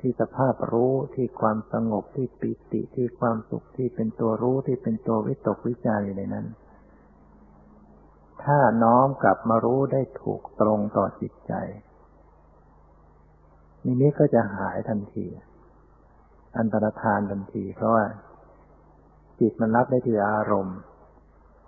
[0.00, 6.46] ที่สภาพรู้ที่ความสงบที่ปิติที่ความสุขที่เป็นตัวรู้ที่เป็นตัววิตกวิจารอยู่ในนั้น
[8.44, 11.52] ถ้าน้อมกลับมารู้ได้ถูกตรงต่อจิตใจ
[13.86, 15.26] นิมิตก็จะหายทันที
[16.56, 18.04] อันตรธานทันที เพราะว่า
[19.40, 20.78] จิตมันรับได้ที่อารมณ์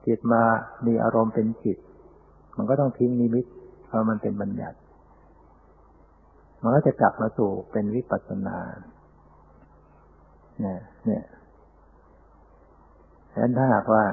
[0.07, 0.43] จิตมา
[0.87, 1.79] มีอารมณ์เป็นจิต
[2.57, 3.45] มันก็ต้องทิ้งนิมิต
[3.87, 4.77] เพราะมันเป็นบัญญัติ
[6.63, 8.59] มันก็จะกลับมาสู่เป็นวิปัสสนา
[10.61, 11.25] เนี่ยเนี่ย
[13.33, 14.05] ฉะนั้นถ้าหากว่า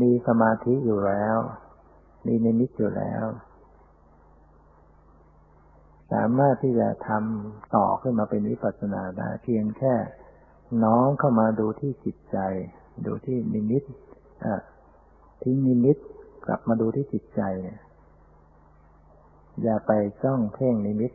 [0.00, 1.36] มีสมาธิอยู่แล้ว
[2.26, 3.24] มีนิมิตอยู่แล้ว
[6.12, 9.94] สามารถที่จะทำต่อขึ้นมาเป็นวิปัสสนาได้ เพียงแค่
[10.84, 12.38] น้อมเข้ามาดูที่จิตใจ
[13.06, 13.82] ดูที่นิมิต
[15.42, 15.96] ทิ้งนิมิต
[16.46, 17.42] กลับมาดูที่จิตใจ
[19.62, 19.92] อย่าไป
[20.24, 21.12] จ้องเพ่งนิมิต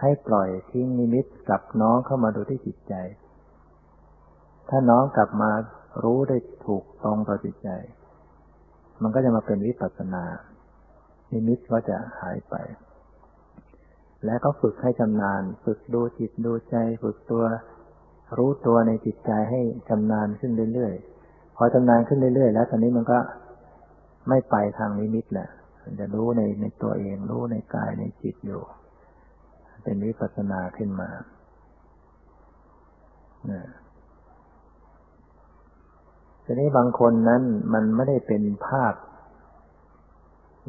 [0.00, 2.94] ให้ปล่อยทิ้งนิมิตกลับน้องเข้ามาดูที่จิตใจ
[4.68, 5.50] ถ้าน้องกลับมา
[6.02, 7.68] รู้ได้ถูกตรงต่อจิตใจ
[9.02, 10.24] มันก็จะมาเป็นวิปัสสนา
[11.32, 12.54] นิมิตก็จะหายไป
[14.24, 17.44] แล้วก็ฝึกให้ชำนาญ ฝึกดูจิตดูใจ ฝึกตัว
[18.38, 23.18] รู้ตัวในจิตใจให้ชำนาญขึ้นเรื่อยๆ พอชำนาญขึ้นเรื่อยๆ แล้วตอนนี้มันก็
[24.28, 25.48] ไม่ไปทางนิมิตแหละ
[26.00, 28.62] จะรู้ในในตัวเอง รู้ในกายในจิตอยู่
[29.82, 31.10] เป็นวิปัสสนาขึ้นมา
[36.44, 37.42] ทีนี้บางคนนั้น
[37.74, 38.94] มันไม่ได้เป็นภาพ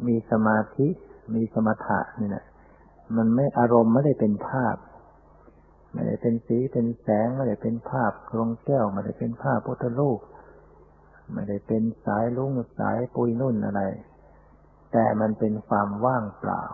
[0.06, 0.88] มีสมาธิ
[1.34, 2.44] มีสมถะนี่นะ
[3.16, 4.76] มันไม่อารมณ์ไม่ได้เป็นภาพ
[5.92, 10.20] ไม่ได้เป็นสีเป็นแสงไม่ได้เป็นภาพโครงแก้วไม่ได้เป็นภาพพุทธรูป
[11.32, 13.82] ไม่ได้เป็นสายลุงสายปุยนุ่นอะไร
[14.98, 16.64] แต่มันเป็นความว่างเปล่า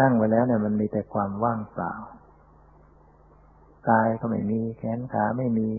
[0.00, 1.92] นั่งไว้แล้วเนี่ยมันมีแต่ความว่างเปล่า
[3.88, 5.70] กายก็ไม่มีแขนขาไม่มี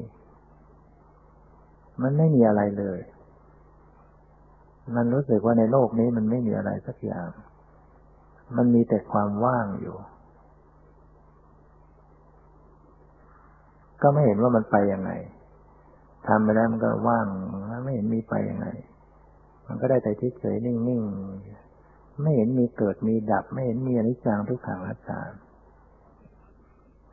[2.04, 3.00] มันไม่มีอะไรเลย
[4.96, 7.30] มันรู้สึกว่าในโลกนี้มันไม่มีอะไรสักอย่าง
[8.58, 9.96] มันมีแต่ความว่างอยู่
[14.02, 15.12] ก็ไม่เห็นว่ามันไปยังไง
[16.28, 17.28] ทำไปแล้วมันก็ว่าง
[17.84, 18.68] ไม่เห็นมีไปยังไง
[19.68, 25.22] มันก็ได้แต่เฉยๆนิ่งๆ ไม่เห็นมีเกิดมีดับ ไม่เห็นมีอนิจจังทุกขังอนัตตา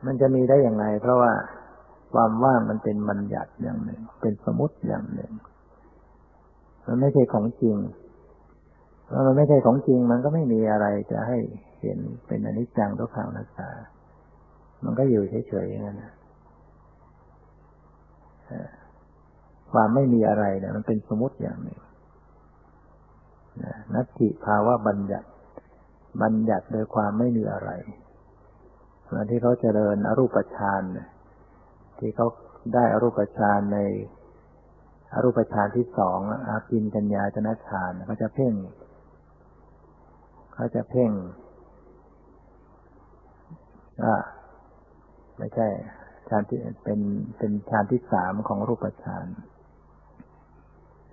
[0.05, 1.33] มันจะมีได้อย่างไร เพราะว่า
[2.13, 5.31] ความว่างมันเป็นบัญญัติอย่างหนึ่ง เป็นสมมติอย่างหนึ่ง
[6.87, 7.77] มันไม่ใช่ของจริง
[9.05, 11.37] เพราะมันไม่ใช่ของจริง มันก็ไม่มีอะไรจะให้
[11.81, 13.69] เห็นเป็นอนิจจังทุกขังนัตตา
[14.83, 16.03] มันก็อยู่เฉยๆอย่างนั้น
[19.71, 21.79] ความไม่มีอะไรเนี่ยมันเป็นสมมติอย่างหนึ่ง
[23.93, 25.27] นัตถิภาวะบัญญัติ
[26.21, 27.69] บัญญัติโดยความไม่มีอะไร
[29.05, 30.83] เมือนที่เขาเจริญอรูปฌาน
[31.99, 32.27] ที่เขา
[32.73, 33.79] ได้อรูปฌานใน
[35.13, 38.53] อรูปฌานที่สองอากินจัญญาจนะฌานเขาจะเพ่ง
[40.53, 41.11] เขาจะเพ่ง
[44.03, 44.15] อ่า
[45.37, 45.67] ไม่ใช่
[46.29, 46.99] ฌานที่เป็น
[47.37, 49.25] เป็นฌานที่สามของรูปฌาน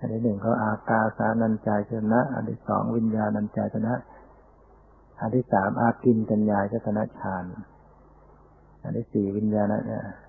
[0.03, 3.93] อันที่หนึ่งเขาอากาสานัญจายชนะ อันที่สองวิญญาณัญจายชนะ
[5.19, 7.45] อันที่สามอากินจัญญาชนะฌาน
[8.83, 9.67] อันที่สี่วิญญาณ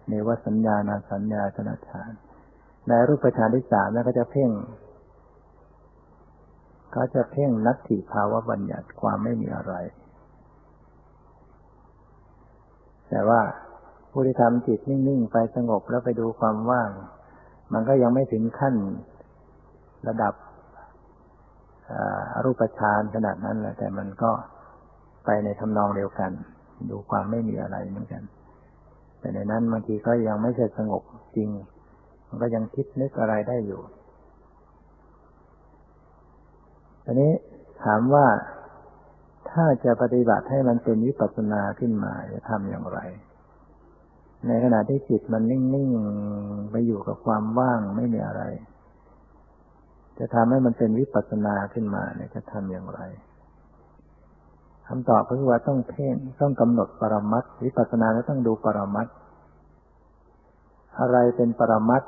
[0.09, 2.11] เนวสัญญาณสัญญาชนะฌาน
[2.89, 4.51] ในรูปฌานที่สามนั้นก็จะเพ่ง
[6.93, 9.75] เขาจะเพ่งนัตถิภาวะบัญญัติความไม่มีอะไร
[13.11, 13.41] แต่ว่า
[14.11, 16.91] ผู้ที่ทำจิตนิ่ง ๆ ไปสงบแล้วไปดูความว่าง
[17.73, 18.75] มันก็ยังไม่ถึงขั้น
[20.09, 20.35] ระดับ
[21.91, 21.93] อ
[22.45, 24.31] รูปฌานขนาดนั้นแหละแต่มันก็
[25.25, 26.31] ไปในทำนองเดียวกัน
[26.91, 28.23] ดูความไม่มีอะไรเหมือนกัน
[29.19, 31.03] แต่ในนั้นบางทีก็ยังไม่เสร็จสงบ
[31.37, 31.49] จริง
[32.29, 33.81] มันก็ยังคิดนึกอะไรได้อยู่
[37.07, 37.33] อันนี้
[37.85, 38.27] ถามว่า
[39.51, 42.99] ถ้าจะปฏิบัติให้มันเป็นวิปัสสนาขึ้นมาจะทำอย่างไร
[44.49, 45.91] ในขณะที่จิตมันนิ่ง
[46.31, 48.43] ๆ ไปอยู่กับความว่างไม่มีอะไร
[50.19, 53.01] จะทำให้มันเป็นวิปัสสนาขึ้นมาเนี่ยจะทำอย่างไร
[54.89, 59.07] คำตอบก็คือว่าต้องเพ่งต้องกำหนดปรมัตวิปัสสนาแล้วต้องดูปรมัต
[61.01, 62.03] อะไรเป็นปรมัต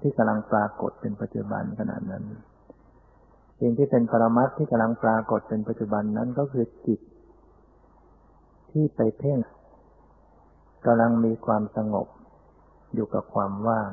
[0.00, 2.24] ที่กำลังปรากฏเป็นปัจจุบันขณะนั้น
[3.60, 7.00] สิ่งที่เป็นปรมัตที่กำลังปรากฏเป็นปัจจุบันนั้นก็คือจิต
[8.70, 9.38] ที่ไปเพ่ง
[10.86, 12.06] กำลังมีความสงบ
[12.94, 13.90] อยู่กับความว่าง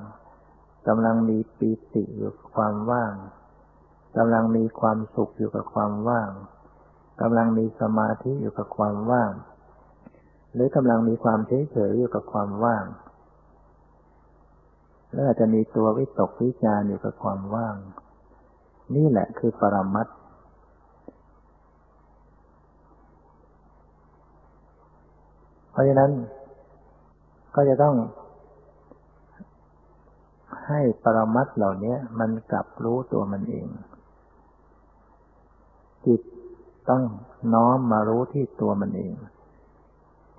[0.88, 3.14] กำลังมีปีติอยู่กับความว่าง
[4.18, 6.30] กำลังมีความสุขอยู่กับความว่าง
[7.22, 9.32] กำลังมีสมาธิอยู่กับความว่าง
[10.54, 12.86] หรือกำลังมีความเฉยเฉยอยู่กับความว่าง
[15.14, 17.76] แล้วอาจจะมีตัววิตกวิจารอยู่กับความว่าง
[18.96, 20.08] นี่แหละคือปรมัต
[25.72, 26.12] เพราะฉะนั้น
[27.56, 27.96] ก็จะต้อง
[30.68, 33.68] ให้ปรมัตเหล่านี้มันกลับรู้ตัวมันเอง
[36.08, 36.22] จิต
[36.90, 37.04] ต้อง
[37.54, 39.16] น้อมมารู้ที่ตัวมันเอง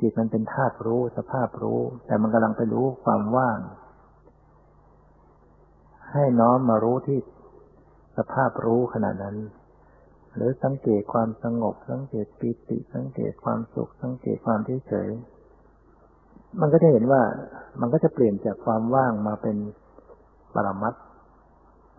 [0.00, 3.58] จิตมันเป็นธาตุรู้สภาพรู้ แต่มันกำลังไปรู้ความว่าง
[6.12, 7.18] ให้น้อมมารู้ที่
[8.16, 9.36] สภาพรู้ขณะนั้น
[10.34, 15.08] หรือสังเกตความสงบ สังเกตปิติ สังเกตความสุข สังเกตความที่เฉย
[16.60, 17.22] มันก็จะเห็นว่า
[17.80, 19.56] มันก็จะเปลี่ยนจากความว่างมาเป็น
[20.54, 20.94] ปรมัต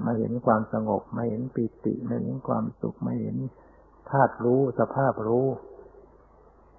[0.05, 3.37] มาเห็นความสงบมาเห็นปิติมาเห็นความสุขมาเห็น
[4.09, 5.47] ธาตุรู้สภาพรู้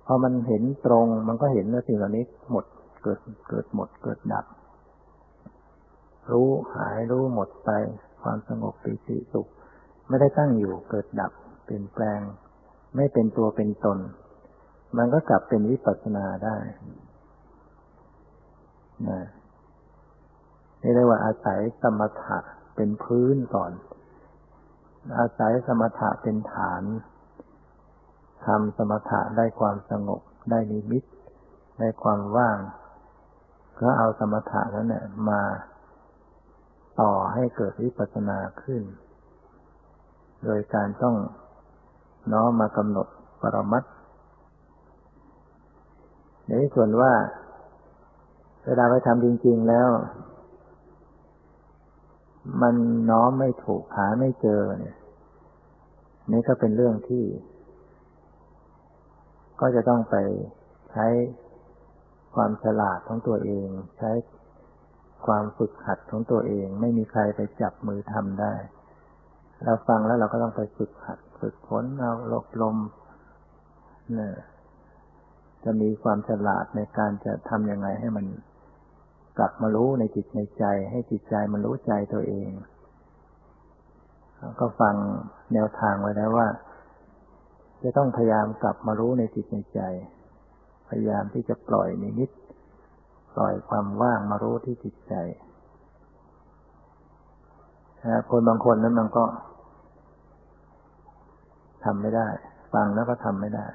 [0.06, 2.64] พอมันเห็นตรง มันก็เห็นว่าสิ่งเหล่านี้หมด
[3.02, 4.46] เกิดเกิดหมดเกิดดับ
[6.30, 7.70] รู้หายรู้หมดไป
[8.22, 9.48] ความสงบปีติสุข
[10.08, 11.32] ไม่ได้ตั้งอยู่เกิดดับ
[11.64, 12.20] เปลี่ยนแปลง
[12.96, 13.98] ไม่เป็นตัวเป็นตน
[14.96, 16.56] มันก็กลับเป็นวิปัสสนาได้
[19.08, 19.20] นะ
[20.82, 22.38] นี่เรียกว่าอาศัยสมถะ
[22.82, 23.72] เป็นพื้นก่อน
[25.18, 26.82] อาศัยสมถะเป็นฐาน
[28.46, 31.02] ทำสมถะได้ความสงบ ได้นิมิต
[31.78, 32.58] ได้ความว่าง
[33.80, 35.42] ก็เอาสมถะนั้นเนี่ยมา
[37.00, 38.82] ต่อให้เกิดวิปัสสนาขึ้น
[40.44, 41.16] โดยการต้อง
[42.32, 43.06] น้อมมากำหนด
[43.42, 43.84] ปรมัต
[46.48, 47.12] ในส่วนว่า
[48.64, 49.88] เวลาไปทำจริง ๆ แล้ว
[52.62, 52.74] มัน
[53.10, 54.96] น้อมไม่ถูกหาไม่เจอเนี่ย
[56.32, 57.24] นี่ก็เป็นเรื่องที่
[59.60, 60.16] ก็จะต้องไป
[60.92, 61.06] ใช้
[62.34, 64.10] ความฉลาดของตัวเอง ใช้
[65.26, 68.54] ความฝึกหัดของตัวเอง ไม่มีใครไปจับมือทำได้
[69.64, 72.76] เราฟังแล้วเราก็ต้องไปฝึกหัด ฝึกฝนเอาลบลม
[74.14, 74.34] เนี่ย
[75.64, 78.26] จะมีความฉลาดในการจะทำยังไงให้มัน
[79.38, 82.50] กลับมารู้ในจิตในใจ ให้จิตใจมันรู้ใจตัวเอง
[84.60, 84.94] ก็ฟัง
[85.52, 86.48] แนวทางไว้แล้วว่า
[87.82, 89.80] จะต้องพยายามกลับมารู้ในจิตในใจ
[90.88, 92.30] พยายามที่จะปล่อยนิมิต
[93.34, 95.14] ปล่อยความว่างมารู้ที่จิตใจ
[98.06, 99.24] นะคนบางคนนั้นมันก็
[101.84, 102.28] ทำไม่ได้
[102.72, 103.66] ฟังแล้วก็ทำไม่ได้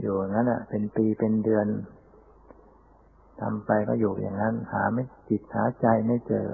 [0.00, 1.66] อยู่งั้นอะ เป็นปีเป็นเดือน
[3.40, 6.46] ทำไปก็อยู่อย่างนั้น หาไม่จิตหาใจไม่เจอ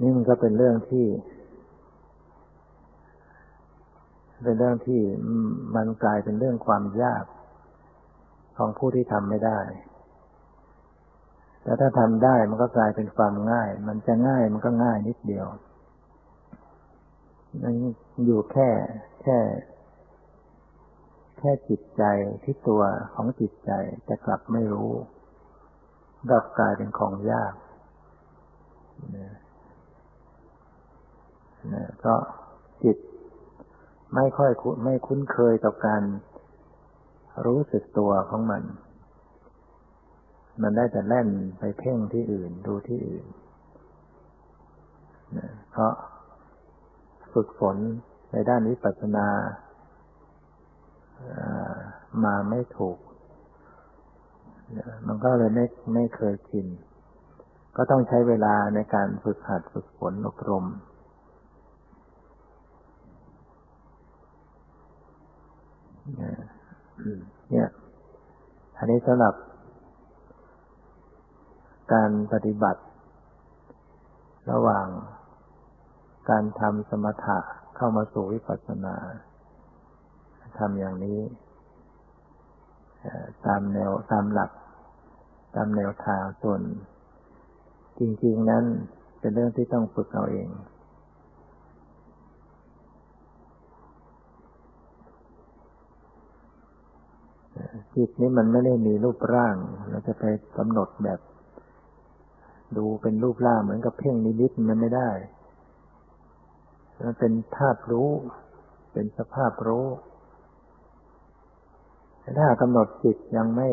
[0.00, 1.06] นี่มันก็เป็นเรื่องที่
[4.44, 5.00] เป็นเรื่องที่
[5.76, 7.24] มันกลายเป็นเรื่องความยาก
[8.56, 9.60] ของผู้ที่ทำไม่ได้
[11.62, 15.46] แต่ถ้าทำได้มันก็กลายเป็นความง่าย มันจะง่ายมันก็ง่ายนิดเดียว
[17.62, 17.74] มัน
[18.24, 18.68] อยู่แค่
[19.22, 19.38] แค่
[21.42, 22.04] ค่จิตใจ
[22.42, 22.82] ที่ตัว
[23.14, 23.70] ของจิตใจ
[24.08, 24.90] จะกลับไม่รู้
[26.30, 27.54] กลับกลายเป็นของยาก
[29.16, 29.34] นะ
[31.72, 32.20] นะเพราะ
[32.84, 32.96] จิต
[34.14, 34.50] ไม่ค่อย
[34.84, 36.02] ไม่คุ้นเคยกับการ
[37.46, 38.62] รู้สึกตัวของมัน
[40.62, 43.24] มันได้แต่แล่นไปเพ่งที่อื่นดูที่อื่น
[45.70, 45.92] เพราะ
[47.32, 47.76] ฝึกฝน
[48.32, 49.26] ในด้านวิปัสสนา
[52.24, 52.98] มาไม่ถูก
[55.06, 55.64] มันก็เลยไม่
[55.94, 56.66] ไม่เคยชิน
[57.76, 60.66] ก็ต้องใช้เวลาในการฝึกหัดฝึกฝนอบรม
[67.50, 67.68] เนี่ย
[68.76, 69.34] อันนี้สำหรับ
[71.92, 72.82] การปฏิบัติ
[74.52, 74.86] ระหว่าง
[76.30, 77.38] การทำสมถะ
[77.76, 78.96] เข้ามาสู่วิปัสสนา
[80.58, 81.18] ทำอย่างนี้
[83.46, 84.50] ตามแนวตามหลัก
[85.54, 86.60] ตามแนวทางส่วน
[87.98, 88.64] จริง ๆ นั้น
[89.20, 90.48] เป็นเรื่องที่ต้องฝึกเอาเอง
[97.94, 99.56] จิตนี้มันไม่ได้มีรูปร่าง
[99.90, 100.24] เราจะไป
[100.58, 101.20] กำหนดแบบ
[102.76, 105.10] ดูเป็นรูปร่างเหมือนกับเพ่งนิดๆมันไม่ได้
[107.02, 108.10] มันเป็นธาตุรู้
[108.92, 109.86] เป็นสภาพรู้
[112.38, 113.68] ถ้ากำหนดจิตยังไม่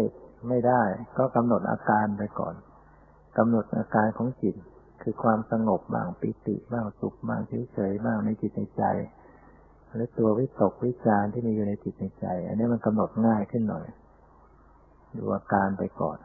[0.48, 0.82] ไม่ได้
[1.18, 2.56] ก็กำหนดอาการไปก่อน
[3.38, 4.56] กำหนดอาการของจิต
[5.02, 7.42] คือความสงบบ้างปิติบ้างสุขบ้าง
[7.74, 8.84] เฉยๆบ้างในจิตในใจ
[9.94, 13.86] หรือตัววิตกวิจารที่มีอยู่ในจิตในใจ อันนี้มันกำหนดง่ายขึ้นหน่อย
[15.18, 16.18] ดูอาการไปก่อน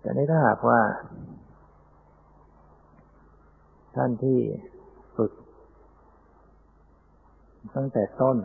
[0.00, 0.80] แต่นี้ถ้าหากว่า
[3.96, 4.38] ท่านที่
[5.16, 5.32] ฝึก
[7.76, 8.36] ตั้งแต่ต้น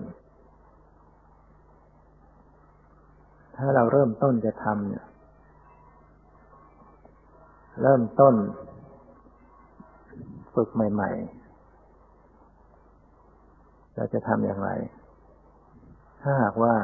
[3.57, 5.05] ถ้าเราเริ่มต้นจะทำเนี่ย
[7.81, 8.35] เริ่มต้น
[10.55, 11.45] ฝึกใหม่ ๆ
[13.95, 14.69] เราจะทำอย่างไร
[16.21, 16.75] ถ้าหากว่า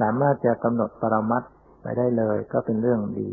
[0.00, 1.42] สามารถจะกำหนดปรมัต
[1.82, 3.30] ไปได้เลยก็เป็นเรื่องดี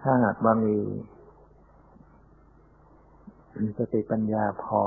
[0.00, 0.76] ถ้าหากว่ามี
[3.78, 4.80] สติปัญญาพอ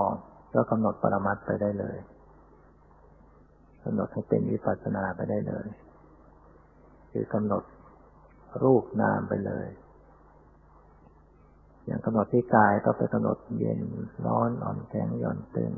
[0.53, 1.97] ก็กำหนดปรมัตไปได้เลย
[3.85, 5.67] กำหนดให้เป็นวิปัสสนาไปได้เลย
[7.11, 7.63] คือกำหนด
[8.63, 9.67] รูปนามไปเลย
[11.85, 13.79] อย่างกำหนดที่กายก็ไปกำหนดเย็น
[14.25, 15.71] ร้อนอ่อนแข็งหย่อนตึง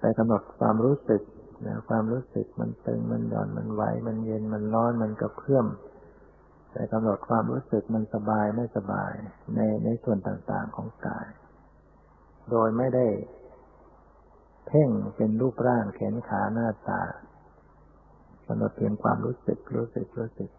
[0.00, 1.22] ไปกำหนดความรู้สึก
[1.66, 5.66] นะความรู้สึกมันตึงมันหย่อนมันไหวมันเย็นมันร้อนมันกระเพื่อม
[6.72, 9.12] ไปกำหนดความรู้สึกมันสบายไม่สบาย
[9.54, 11.26] ในในส่วนต่างๆของกาย
[12.50, 13.06] โดยไม่ได้
[14.66, 17.02] เพ่งเป็นรูปร่างแขนขาหน้าตา
[18.46, 20.50] กำหนดเพียงความรู้สึกรู้สึกรู้สึก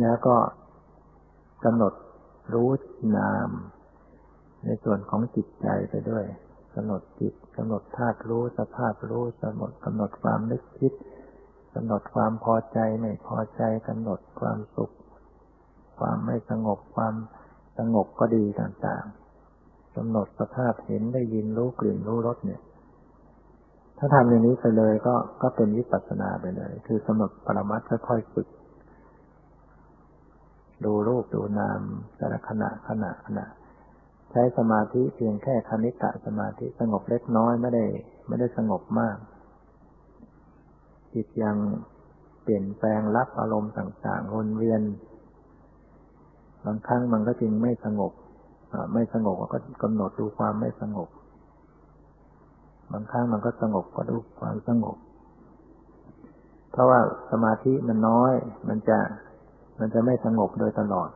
[0.00, 0.36] แล้วก็
[1.64, 1.94] กำหนด
[2.54, 2.70] รู้
[3.16, 3.50] นาม
[4.64, 6.24] ในส่วนของจิตใจไปด้วย
[6.74, 10.92] กำหนดจิตกำหนดธาตุรู้สภาพรู้กำหนดกำหนดความนึกคิด
[11.74, 14.94] กำหนดความพอใจไม่พอใจกำหนดความสุข
[15.98, 17.14] ความไม่สงบความ
[17.78, 22.60] สงบก็ดีต่างๆกำหนดสภาพเห็นได้ยินรู้กลิ่นรู้รสเนี่ย
[23.98, 28.48] ถ้าทำอย่างนี้ไปเลยก็ก็เป็นวิปัสสนาไปเลย คือกำหนดปรมัตถ์ค่อยๆฝึก
[30.84, 31.80] ดูรูปดูนาม
[32.16, 33.44] แต่ละขณะขณะขณะ
[34.30, 37.84] ใช้สมาธิเพียงแค่คณิกะสมาธิสงบเล็กน้อยไม่ได้
[38.28, 39.16] ไม่ได้สงบมาก
[41.12, 41.56] จิตยัง
[42.42, 44.82] เปลี่ยนแปลงรับอารมณ์ต่างๆวนเวียน
[46.64, 48.12] บางครั้งมันก็จึงไม่สงบ
[48.94, 51.08] ไม่สงบก็กำหนดดูความไม่สงบ
[52.92, 54.96] บางครั้งมันก็สงบก็ดูความสงบ
[56.70, 58.32] เพราะว่าสมาธิมันน้อย
[58.68, 58.98] มันจะ
[59.78, 61.10] มันจะไม่สงบโดยตลอด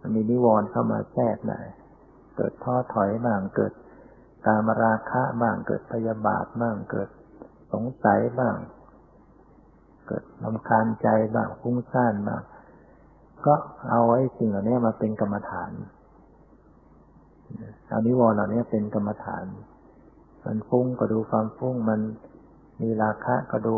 [0.00, 1.60] มันมีนิวรณ์เข้ามาแทรกได้
[2.36, 3.72] เกิดท้อถอยบ้างเกิด
[4.46, 7.08] กามราคะบ้างเกิดพยาบาทบ้างเกิด
[7.72, 8.56] สงสัยบ้าง
[10.06, 12.42] เกิดลำคาญใจบ้างฟุ้งซ่านบ้าง
[13.46, 13.54] ก็
[13.90, 15.70] เอาไว้สิ่งเหล่านี้มาเป็นกรรมฐาน
[17.88, 19.44] เอานิวรณ์เหล่านี้เป็นกรรมฐาน
[20.44, 22.00] มันฟุ้งก็ดูความฟุ้ง มัน
[22.82, 23.76] มีราคะก็ดู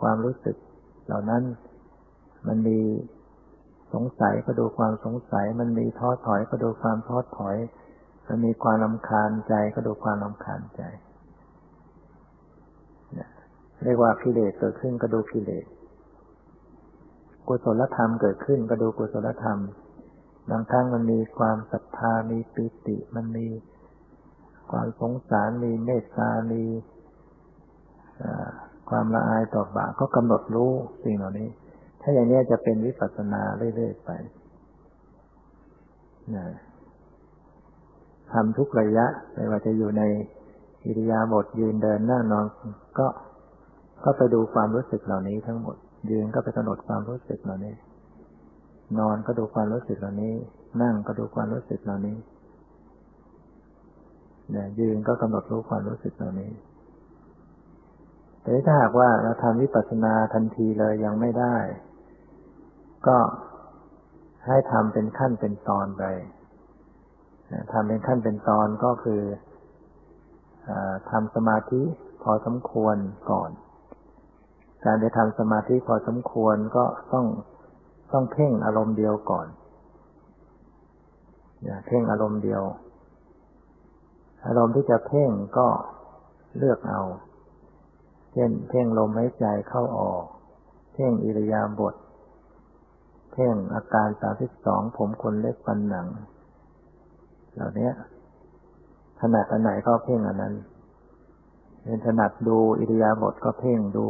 [0.00, 0.56] ความรู้สึก
[1.06, 1.42] เหล่านั้น
[2.48, 2.80] มันมี
[3.94, 7.56] สงสัยก็ดูความสงสัย มันมีท้อถอยก็ดูความท้อถอย
[8.28, 10.82] มันมีความลำคาญใจก็ดูความลำคาญใจ
[13.84, 15.66] เรียกว่ากิเลสเกิดขึ้นก็ดูกิเลส
[17.46, 19.58] กุศลธรรมเกิดขึ้นก็ดูกุศลธรรม
[20.50, 23.46] บางครั้งมันมีความศรัทธา มีปิติ มันมี
[24.72, 26.62] ความสงสารมีเมตตามี
[28.90, 30.72] ความละอายต่อบาปก็กำหนดรู้
[31.04, 31.48] สิ่งเหล่านี้
[32.00, 33.42] ถ้าอย่างนี้จะเป็นวิปัสสนา
[33.76, 34.10] เรื่อยๆไป
[36.36, 36.46] นะ
[38.32, 40.02] ทำทุกระยะไม่ว่าจะอยู่ใน
[40.84, 42.46] อิริยาบถยืนเดินนั่งนอน
[42.98, 43.06] ก็
[44.04, 45.76] ก็ไปดูความรู้สึกเหล่านี้ทั้งหมด
[46.10, 47.74] ยืนก็ไปกำหนดความรู้สึกเหล่านี้
[48.98, 50.34] นอนก็ดูความรู้สึกเหล่านี้
[50.82, 52.16] นั่งก็ดูความรู้สึกเหล่านี้
[54.54, 56.52] นี่ยยืนก็กำหนดรู้ความรู้สึกเหล่านี้
[58.42, 61.56] แต่ถ้าหากว่าเราทำวิปัสสนาทันทีเลยยังไม่ได้
[63.06, 63.18] ก็
[64.46, 66.04] ให้ทำเป็นขั้นเป็นตอนไป
[67.72, 69.22] ทำเป็นขั้นเป็นตอนก็คือ
[70.68, 70.70] อ
[71.10, 71.82] ทำสมาธิ
[72.22, 72.96] พอสมควร
[73.30, 73.50] ก่อน
[74.84, 77.26] การจะทำสมาธิพอสมควรก็ต้อง
[78.12, 79.46] ต้องเพ่งอารมณ์เดียวก่อน
[81.64, 82.62] อย่าเพ่งอารมณ์เดียว
[84.48, 85.68] อารมณ์ที่จะเพ่งก็
[86.58, 87.02] เลือกเอา
[88.32, 90.24] เช่น เพ่งลมหายใจเข้าออก
[90.94, 91.94] เพ่งอิริยาบถ
[93.32, 96.06] เพ่งอาการสามสิบสองผมคนเล็กปันหนัง
[97.54, 97.90] เหล่านี้
[99.20, 100.54] ถนัดอันไหนก็เพ่งอันนั้น
[101.82, 104.06] เป็นถนัดดูอิริยาบถก็เพ่งดู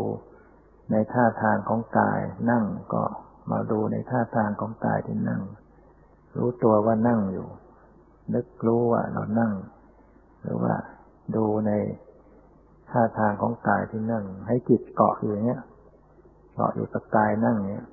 [0.90, 2.20] ในท่าทางของกาย
[2.50, 3.02] นั่งก็
[3.50, 5.42] มาดูในท่าทางของกายที่นั่ง
[6.36, 7.48] รู้ตัวว่านั่งอยู่
[8.34, 9.52] นึกรู้ว่าเรานั่ง
[10.42, 10.74] หรือว่า
[11.36, 11.72] ดูใน
[12.90, 15.62] ท่าทางของกายที่นั่ง ให้จิตเกาะอยู่อย่างเงี้ย
[16.54, 17.86] เกาะอยู่กับกายนั่งเนี้ย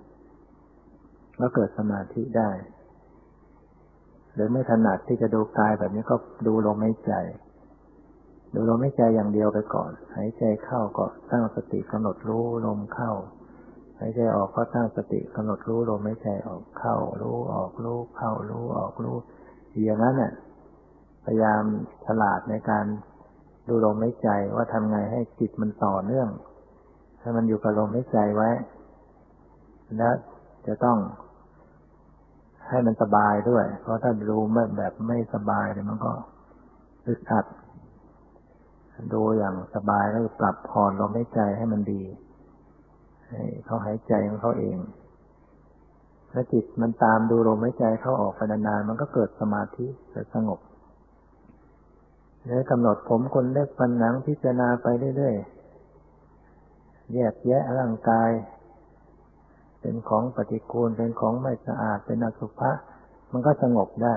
[1.37, 2.49] แล้วเกิดสมาธิได้
[4.33, 6.15] หรือไม่ถนัดที่จะดูกายแบบนี้ก็
[6.47, 7.13] ดูลมหายใจ
[8.53, 13.11] ดูลมหายใจอย่างเดียวไปก่อน หายใจเข้าก็ตั้งสติกำหนดรู้ลมเข้า
[13.99, 19.15] หายใจออกก็ตั้งสติกำหนดรู้ลมหายใจออกเข้า รู้ออกรู้เข้ารู้ออกรู้
[19.85, 20.31] อย่างนั้นเนี่ย
[21.25, 21.63] พยายาม
[22.05, 22.85] ฉลาดในการ
[23.67, 26.29] ดูลมหายใจว่าทำไงให้จิตมันต่อเนื่อง
[27.21, 28.49] ให้มันอยู่กับลมหายใจไว้
[29.97, 30.09] และ
[30.67, 30.97] จะต้อง
[32.69, 36.11] ให้มันสบายด้วย เพราะถ้าดูไม่แบบไม่สบายเนี่ยมันก็
[37.07, 37.45] อึดอัด
[39.13, 42.01] ดูอย่างสบายแล้วปรับผ่อนลมหายใจให้มันดี
[43.29, 44.77] ให้เขาหายใจของเขาเอง
[46.31, 50.59] ถ้าจิตมันตามดูลมหายใจเข้าออกไปนานๆมันก็เกิดสมาธิเกิดสงบ
[52.47, 54.87] แล้วกำหนดผมคนเล็กฟันหนังพิจารณาไป
[55.17, 58.29] เรื่อยๆ แยกแยะร่างกาย
[59.81, 62.71] เป็นของปฏิกูล เป็นของไม่สะอาด เป็นอสุภะ
[63.31, 64.15] มันก็สงบได้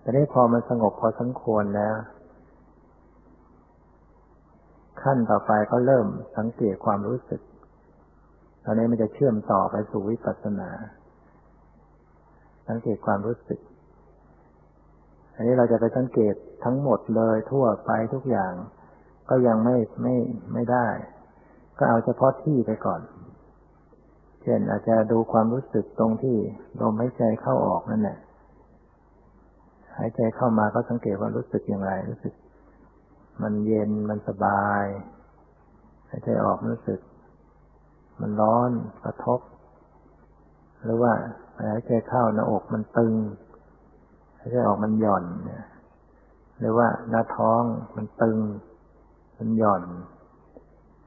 [0.00, 1.96] แต่ได้พอมันสงบพอสมควรแล้ว
[5.02, 7.40] ขั้นต่อไปก็เริ่มสังเกตความรู้สึก
[8.64, 10.70] ตอนนี้มันจะเชื่อมต่อไปสู่วิปัสสนา
[12.68, 13.60] สังเกตความรู้สึก
[15.40, 16.34] อันนี้เราจะไปสังเกต
[16.64, 18.52] ทั้งหมดเลยทั่วไปทุกอย่าง
[19.28, 20.16] ก็ยังไม่ไม่
[20.52, 20.86] ไม่ได้
[21.78, 23.00] ก็เอาเฉพาะที่ไปก่อน
[24.42, 26.36] เช่นอาจจะดูความรู้สึกตรงที่
[26.80, 28.18] ลมหายใจเข้าออกนั่นแหละ
[29.98, 32.34] หายใจเข้ามาก็สังเกตว่ารู้สึกอย่างไร รู้สึก
[33.42, 34.84] มันเย็นมันสบาย
[36.10, 37.00] หายใจออกรู้สึก
[38.20, 38.70] มันร้อน
[39.04, 39.40] กระทบ
[40.84, 41.12] หรือว่า
[41.60, 43.14] หายใจเข้าหน้าอกมันตึง
[44.40, 45.64] หายใจออกมันหย่อนเนี่ย
[46.58, 47.62] หรือว่าหน้าท้อง
[47.96, 48.38] มันตึง
[49.38, 49.82] มันหย่อน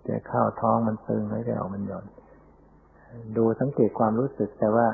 [0.05, 2.05] ใจเข้าท้องมันตึงหายใจออกมันหย่อน
[3.37, 4.87] ดูสังเกตความรู้สึกแต่ว่า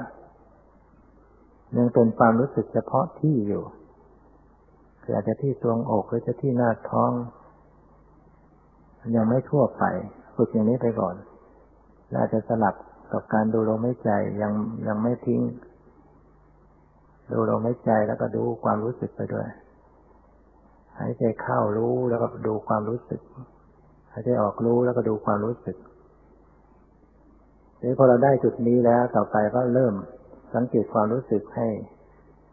[1.78, 3.64] ยังเป็นความรู้สึกเฉพาะที่อยู่
[5.04, 7.12] คืออาจจะที่ทรวงอกหรือจะที่หน้าท้อง
[9.16, 9.84] ยังไม่ทั่วไป
[10.36, 11.16] ฝึกอย่างนี้ไปก่อน
[12.10, 12.76] แล้วอาจจะสลับ
[13.12, 14.10] กับการดูลมหายใจ
[14.42, 14.54] ยัง
[14.88, 15.42] ยังไม่ทิ้ง
[17.32, 19.48] ดูลมหายใจแล้วก็ดูความรู้สึกไปด้วย
[21.00, 23.22] หายใจเข้ารู้แล้วก็ดูความรู้สึก
[24.12, 25.78] หายใจออกรู้แล้วก็ดูความรู้สึก
[27.78, 29.94] ทีนี้พอเราได้จุดนี้แล้วต่อไปก็เริ่ม
[30.54, 31.68] สังเกตความรู้สึกให้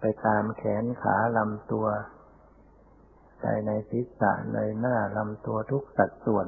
[0.00, 1.86] ไปตามแขนขาลำตัว
[3.40, 6.46] ใจในศีรษะในหน้าลำตัวทุกสัดส่วน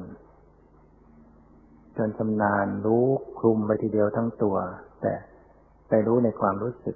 [1.97, 3.05] จนชำนาญรู้
[3.39, 4.57] คลุมไปทีเดียวทั้งตัว
[5.01, 5.13] แต่
[5.89, 6.95] ไปรู้ในความรู้สึก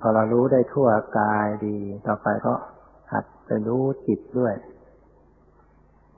[0.00, 2.54] พอเรารู้ได้ทั่วกายดี ต่อไปก็
[3.12, 4.54] หัดไปรู้จิตด้วย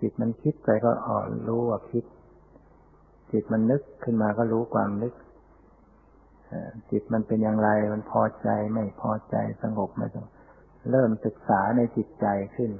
[0.00, 2.04] จิตมันคิดไปก็อ่อนรู้ว่าคิด
[3.32, 5.14] จิตมันนึกขึ้นมาก็รู้ความนึก
[6.90, 10.32] จิตมันเป็นอย่างไรมันพอใจไม่พอใจสงบไม่สงบ
[10.90, 12.70] เริ่มศึกษาในจิตใจขึ้น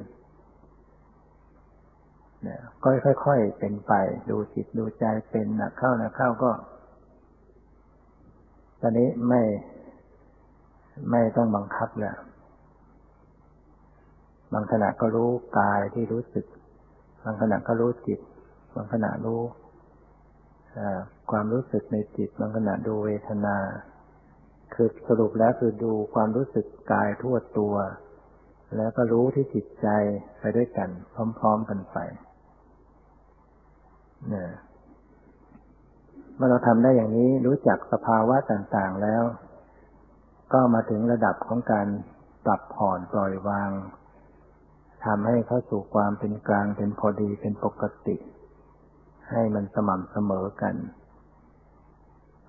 [2.43, 2.89] เนี่ยก็
[3.25, 3.93] ค่อยๆเป็นไป
[4.31, 6.51] ดูจิตดูใจเป็นนะเข้านะเข้าก็
[8.81, 9.43] ตอนนี้ไม่
[11.11, 12.19] ไม่ต้องบังคับแล้ว
[14.53, 16.47] บางขณะก็รู้กายที่รู้สึก
[17.25, 18.21] บางขณะก็รู้จิต
[18.75, 19.43] บางขณะรู้
[21.31, 23.57] ความรู้สึกในจิต บางขณะดูเวทนา
[24.75, 27.75] คือสรุปแล้วคือดูความรู้สึกกายทั่วตัว
[28.77, 29.89] แล้วก็รู้ที่จิตใจ
[30.41, 31.99] ไปด้วยกัน พร้อม ๆ กันไป
[34.29, 34.51] เนี่ย
[36.37, 39.23] เมื่อเราทำได้อย่างนี้รู้จักสภาวะต่าง ๆ แล้ว
[40.53, 41.89] ก็มาถึงระดับของการ
[42.45, 43.71] ปรับผ่อนปล่อยวาง
[45.05, 48.17] ทำให้เข้าสู่ความเป็นกลางเป็นพอดีเป็นปกติ
[49.31, 50.75] ให้มันสม่ำเสมอกัน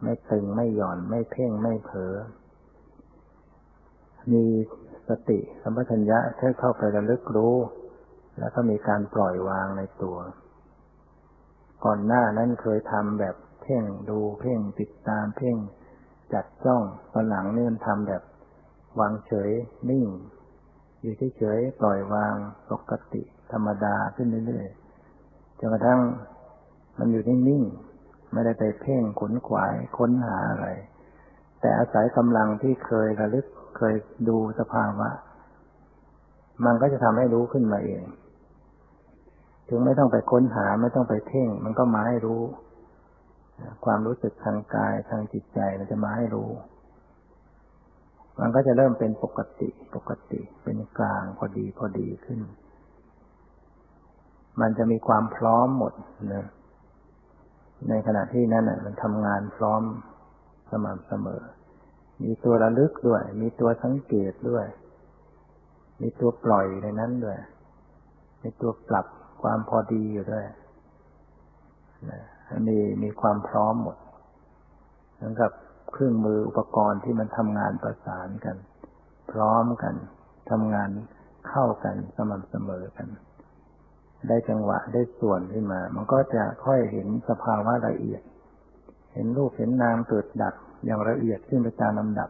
[0.03, 2.13] ไม่ตึงไม่หย่อนไม่เพ่งไม่เผลอ
[4.31, 4.45] มี
[5.09, 7.55] สติสัมปชัญญะให้เข้าไประลึกรู้
[8.39, 10.17] แล้วก็มีการปล่อยวางในตัว
[11.85, 15.55] ก่อนหน้านั้นเคยทำแบบเพ่งดูเพ่งติดตามเพ่ง
[16.33, 18.23] จัดจ้องตอนหลังนี่มันทำแบบ
[18.99, 19.51] วางเฉย
[19.89, 20.05] นิ่ง
[21.01, 22.35] อยู่เฉยปล่อยวาง
[22.71, 23.21] ปกติ
[23.51, 25.99] ธรรมดาขึ้นเรื่อยๆจนกระทั่ง
[26.99, 30.67] มันอยู่นิ่งๆไม่ได้ไปเพ่งขนขวายค้นหาอะไร
[31.61, 33.45] แต่อาศัยกำลังที่เคยระลึก
[33.77, 33.95] เคย
[34.29, 35.09] ดูสภาวะ
[36.65, 38.03] มันก็จะทำให้รู้ขึ้นมาเอง
[39.67, 42.41] ถึงไม่ต้องไปค้นหาไม่ต้องไปเพ่ง มันก็มาให้รู้
[43.85, 46.51] ความรู้สึกทางกายทางจิตใจมันจะมาให้รู้
[48.39, 52.39] มันก็จะเริ่มเป็นปกติปกติเป็นกลางพอดีพอดีขึ้น
[54.61, 55.93] มันจะมีความพร้อมหมด
[56.33, 56.45] นะ
[57.89, 59.81] ในขณะที่นั่นมันทำงานพร้อม
[60.71, 61.41] สม่ำเสมอ
[62.23, 64.65] มีตัวระลึกด้วย มีตัวสังเกตด้วย
[66.01, 67.37] มีตัวปล่อยในนั้นด้วย
[68.41, 69.05] มีตัวปรับ
[69.41, 70.45] ความพอดีอยู่ด้วย
[72.09, 72.21] นะ
[72.67, 73.97] มีมีความพร้อมหมด
[75.15, 75.51] เหมือนกับ
[75.91, 78.57] เครื่องมืออุปกรณ์ที่มันทำงานประสานกัน
[79.31, 79.95] พร้อมกัน
[80.51, 80.89] ทำงาน
[81.49, 83.07] เข้ากันสม่ำเสมอกัน
[84.27, 88.21] ได้จังหวะได้ส่วนขึ้นมา มันก็จะค่อยเห็นสภาวะละเอียด
[89.13, 92.29] เห็นรูปเห็นนามเกิดดับอย่างละเอียดขึ้นไปตามลำดับ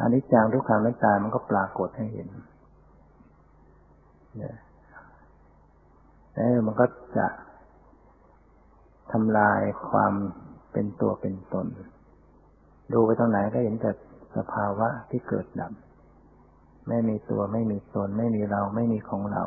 [0.00, 2.28] อันนี้จังทุกขังไม่ตายมันก็ปรากฏให้เห็น
[6.32, 6.86] แล้วมันก็
[7.16, 7.26] จะ
[9.12, 10.12] ทำลายความ
[10.72, 11.66] เป็นตัวเป็นตน
[12.92, 13.90] ดูไปตรงไหนก็เห็นแต่
[14.36, 15.72] สภาวะที่เกิดดับ
[16.88, 19.44] ไม่มีตัวไม่มีตน ไม่มีเราไม่มีของเรา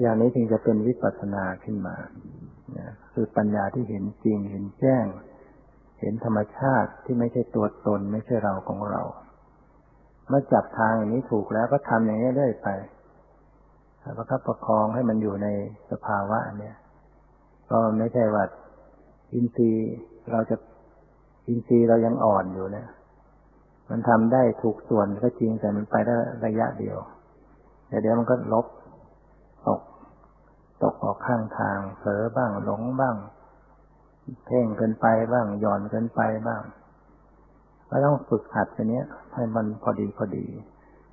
[0.00, 1.96] อย่างนี้จึงจะเป็นวิปัสสนาขึ้นมา
[3.12, 5.04] คือปัญญาที่เห็นจริงเห็นแจ้ง
[6.00, 9.02] เห็นธรรมชาติที่ไม่ใช่ตัวตน ไม่ใช่เราของเรา
[10.28, 12.68] เมื่อจับทางอย่างนี้ถูกแล้วก็ทำอย่างนี้เรื่อยไป
[14.16, 15.48] ประคับประคองให้มันอยู่ใน
[15.90, 16.76] สภาวะเนี้ย
[17.70, 18.44] ก็ไม่ใช่ว่า
[19.32, 19.90] อินทรีย์
[20.30, 20.56] เราจะ
[21.48, 22.88] อินทรีย์เรายังอ่อนอยู่เนี่ย
[23.90, 26.14] มันทำได้ถูกส่วนก็จริงแต่มันไปได้
[26.44, 26.98] ระยะเดียว
[27.88, 28.66] แต่เดี๋ยวมันก็ลบ
[29.66, 29.80] ตก
[30.82, 33.16] ตกออกข้างทางเผลอบ้างหลงบ้าง
[34.46, 36.62] เพ่งเกินไปบ้างหย่อนเกินไปบ้าง
[37.90, 39.02] ก็ต้องฝึกหัดอันนี้
[39.34, 40.46] ให้มันพอดีพอดี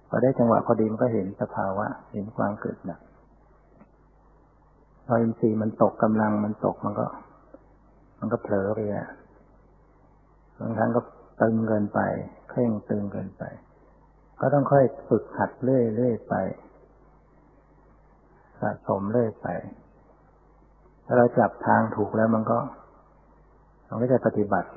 [0.09, 2.99] พอได้จังหวะพอดีมันก็เห็นสภาวะเห็นความเกิดดับ
[5.07, 7.05] พออินทรีย์มันตกกำลังมันตกมันก็
[8.19, 9.07] มันก็เผลอไปอะ
[10.59, 11.01] บางครั้งก็
[11.41, 11.99] ตึงเกินไป
[12.49, 13.43] เคร่งตึงเกินไป
[14.41, 16.35] ก็ต้องค่อยฝึกหัดเรื่อยๆไป
[18.61, 19.47] สะสมเรื่อยไป
[21.05, 22.59] ถ้าเราจับทางถูกแล้วมันก็
[23.89, 24.69] มันก็จะปฏิบัติ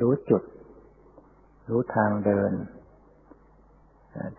[0.00, 0.42] รู้จุด
[1.68, 2.52] รู้ทางเดิน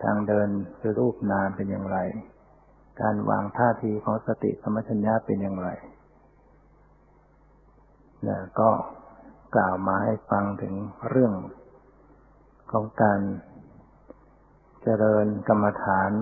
[0.04, 0.48] ทางเดิน
[0.80, 1.98] คือรูปนามเป็นอย่างไร
[3.00, 5.68] การวางท่าทีของสติสมัชัญญาเป็นอย่างไร
[8.26, 8.70] นะก็
[9.54, 10.74] กล่าวมาให้ฟังถึง
[11.10, 11.32] เรื่อง
[12.72, 13.20] ของการ
[14.82, 16.12] เจริญกรรมฐาน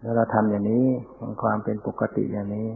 [0.00, 0.86] แล้วเราทำอย่างนี้
[1.18, 2.68] ของความเป็นปกติอย่างนี้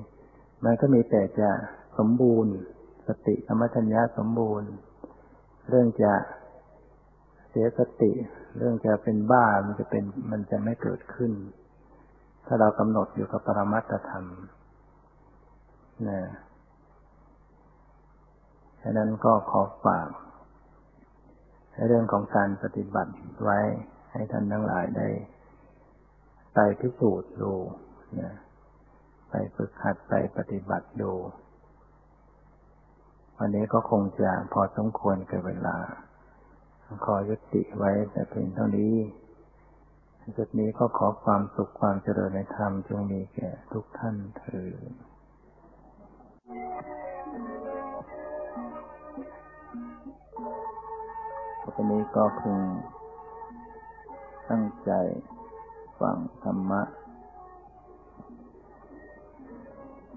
[0.64, 1.50] มันก็มีแต่จะ
[1.98, 2.52] สมบูรณ์
[3.08, 4.68] สติธรรมชัญญาสมบูรณ์
[5.68, 6.14] เรื่องจะ
[7.50, 8.12] เสียสติ
[8.58, 11.32] เรื่องจะเป็นบ้ามันจะเป็นมันจะไม่เกิดขึ้น
[12.50, 14.24] ถ้าเรากำหนดอยู่กับปรมัตธรรม
[16.08, 16.20] นะ
[18.82, 20.08] ฉะนั้นก็ขอฝาก
[21.72, 23.12] ในเรื่องของการปฏิบัติ
[23.44, 23.58] ไว้
[24.12, 25.08] ให้ท่านทั้งหลายได้
[26.54, 27.52] ไปพิสูจน์ดู
[28.20, 28.32] นะ
[29.30, 31.12] ไปฝึกหัดไปปฏิบัติดู
[33.38, 35.76] วันนี้ก็คงจะพอสมควรกับเวลา
[37.04, 38.94] ขอยุติไว้แต่เพียงเท่านี้
[40.36, 44.92] จุดนี้ก็ขอความสุขความเจริญในธรรมจงมีแก่ทุกท่านเถิด
[51.62, 52.60] ตอนนี้ก็พึง
[54.50, 54.90] ตั้งใจ
[56.00, 56.82] ฟังธรรมะ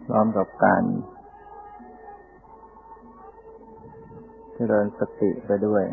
[0.05, 0.83] พร้อมกับการ
[4.53, 5.83] เจริญสติไปด้วย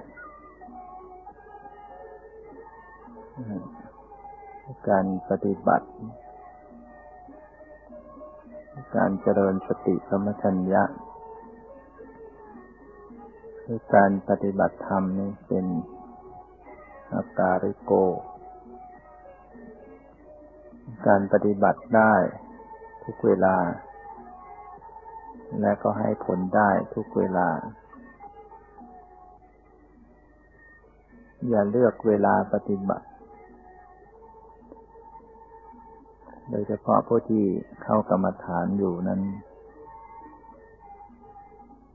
[4.89, 5.89] การปฏิบัติ
[8.97, 10.83] การเจริญสติสมัชัญญะ
[13.65, 15.67] คือการปฏิบัติธรรมนี่เป็น
[17.15, 17.93] อาการิโก
[21.07, 22.15] การปฏิบัติได้
[23.05, 23.57] ทุกเวลา
[25.61, 27.49] และก็ให้ผลได้ทุกเวลา
[31.49, 33.07] อย่าเลือกเวลาปฏิบัติ
[36.51, 37.45] โดยเฉพาะผู้ที่
[37.83, 39.21] เข้ากรรมฐานอยู่นั้น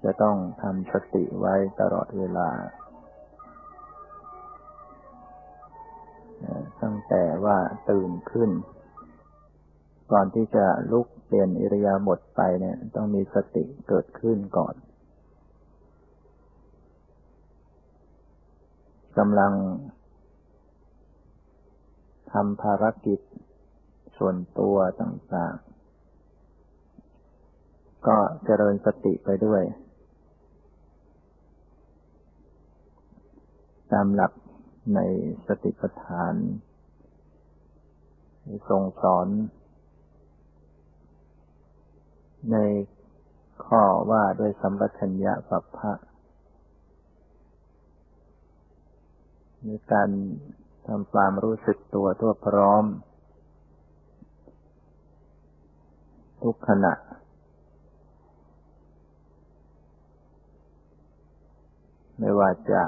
[0.04, 2.50] จะต้องทำสติไว้ตลอดเวลา
[6.82, 7.58] ตั้งแต่ว่า
[7.90, 8.50] ตื่นขึ้น
[10.12, 14.76] ก่อนที่จะลุกเปลี่ยนอิริยาบถไปเนี่ย ต้องมีสติเกิดขึ้นก่อน
[19.18, 19.54] กำลัง
[22.34, 23.20] ทำภารกิจ
[24.26, 29.64] ส่วนตัวต่างๆ ก็เจริญสติไปด้วย
[33.92, 34.32] ตามหลัก
[34.96, 35.00] ใน
[35.48, 36.34] สติปัฏฐาน
[38.70, 39.28] ทรงสอน
[42.52, 42.58] ใน
[43.66, 45.94] ข้อว่าด้วยสัมปชัญญะปัปพะ
[49.64, 50.10] ในการ
[50.88, 52.86] ทำความรู้สึกตัวทั่วพร้อม
[56.44, 56.94] ทุกขณะ
[62.20, 62.84] ไม่ว่าจะ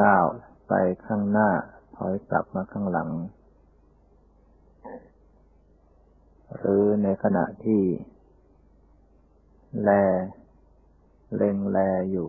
[0.00, 0.24] ก้าว
[0.68, 0.72] ไป
[1.06, 1.50] ข้างหน้า
[1.96, 3.10] ถอยกลับมาข้างหลัง
[6.56, 7.82] หรือในขณะที่
[9.82, 9.90] แล
[11.34, 11.78] เล็งแล
[12.10, 12.28] อยู่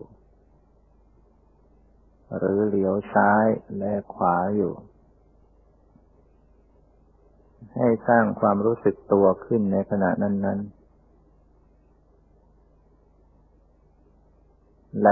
[2.36, 3.46] หรือเหลียวซ้าย
[3.78, 3.84] แล
[4.14, 4.72] ขวาอยู่
[7.76, 10.84] ให้สร้างความรู้สึกตัวขึ้นในขณะนั้น ๆ
[15.02, 15.08] แล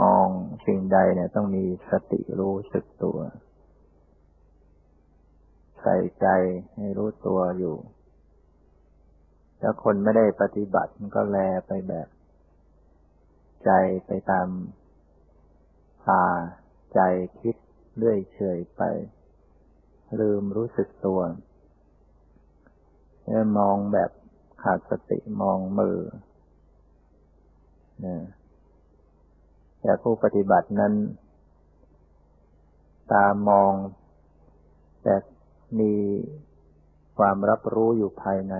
[0.00, 0.26] มอง
[0.66, 3.18] สิ่งใดเนี่ยต้องมีสติรู้สึกตัว
[5.80, 6.26] ใส่ใจ
[6.76, 7.76] ให้รู้ตัวอยู่
[9.60, 12.08] ถ้าคนไม่ได้ปฏิบัติมันก็แลไปแบบ
[13.64, 13.70] ใจ
[14.06, 14.48] ไปตาม
[16.08, 16.26] ตา
[16.94, 17.00] ใจ
[17.40, 17.56] คิด
[17.96, 18.82] เลื่อยเฉยไป
[20.20, 21.20] ลืมรู้สึกตัว
[23.28, 24.10] แล้วมองแบบ
[24.62, 25.98] ขาดสติมองมือ
[28.04, 28.16] นะ
[29.80, 30.92] แต่ผู้ปฏิบัตินั้น
[33.12, 33.72] ตามอง
[35.02, 35.14] แต่
[35.80, 35.94] มี
[37.18, 38.54] ความรับรู้อยู่ภายใน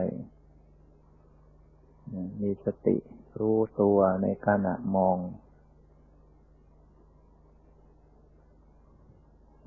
[2.43, 2.97] มีสติ
[3.41, 5.17] รู้ตัวในขณะมอง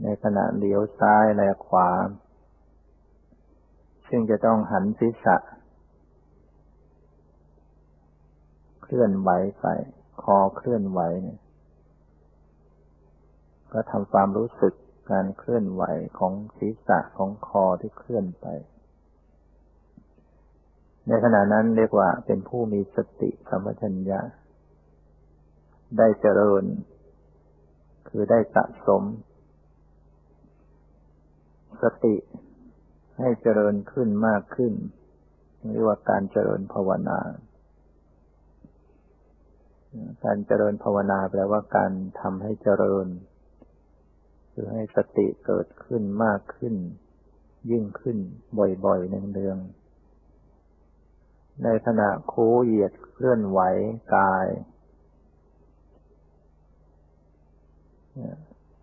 [0.04, 1.90] ในขณะเลี้ยวซ้ายและขวา
[4.10, 5.38] ซึ่งจะต้องหันศีรษะ
[8.84, 9.30] เคลื่อนไหว
[9.62, 9.66] ไป
[10.22, 11.40] คอเคลื่อนไหวเนี่ย
[13.74, 14.74] ก็ทำความรู้สึก
[15.12, 15.84] การเคลื่อนไหว
[16.20, 18.48] ของศีรษะของคอที่เคลื่อนไป
[21.08, 24.20] ในขณะนั้นเรียกว่าเป็นผู้มีสติสัมปชัญญะ
[25.98, 26.64] ได้เจริญ
[28.08, 29.04] คือได้สะสม
[31.82, 32.16] สติ
[33.18, 34.74] ให้เจริญขึ้นมากขึ้น
[35.72, 37.20] เรียกว่าการเจริญภาวนา
[40.26, 41.92] การเจริญภาวนาแปลว่าการ
[42.22, 43.08] ทำให้เจริญ
[44.52, 46.76] คือให้สติเกิดขึ้นมากขึ้น
[47.72, 48.18] ยิ่งขึ้น
[48.86, 53.60] บ่อยๆเนืองๆในขณะโค้เหยียดเคลื่อนไหว
[54.16, 54.48] กาย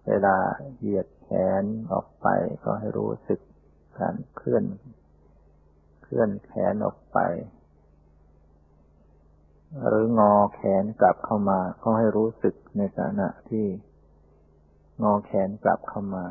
[0.08, 0.36] เวลา
[0.78, 1.28] เหยียดแข
[1.62, 2.26] นออกไป
[2.64, 3.40] ก็ให้รู้สึก
[4.00, 4.64] การเคลื่อน
[6.02, 7.18] เคลื่อนแขนออกไป
[9.86, 13.66] หรืองอแขนกลับเข้ามาก็ให้รู้สึกในขณะที่
[15.02, 16.26] งอแขนกลับเข้ามา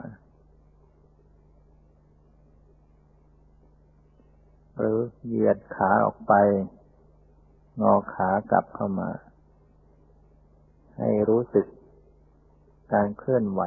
[4.77, 6.33] หรือเหยียดขาออกไป
[7.81, 9.09] งอขากลับเข้ามา
[10.97, 11.65] ให้รู้สึก
[12.93, 13.61] การเคลื่อนไหว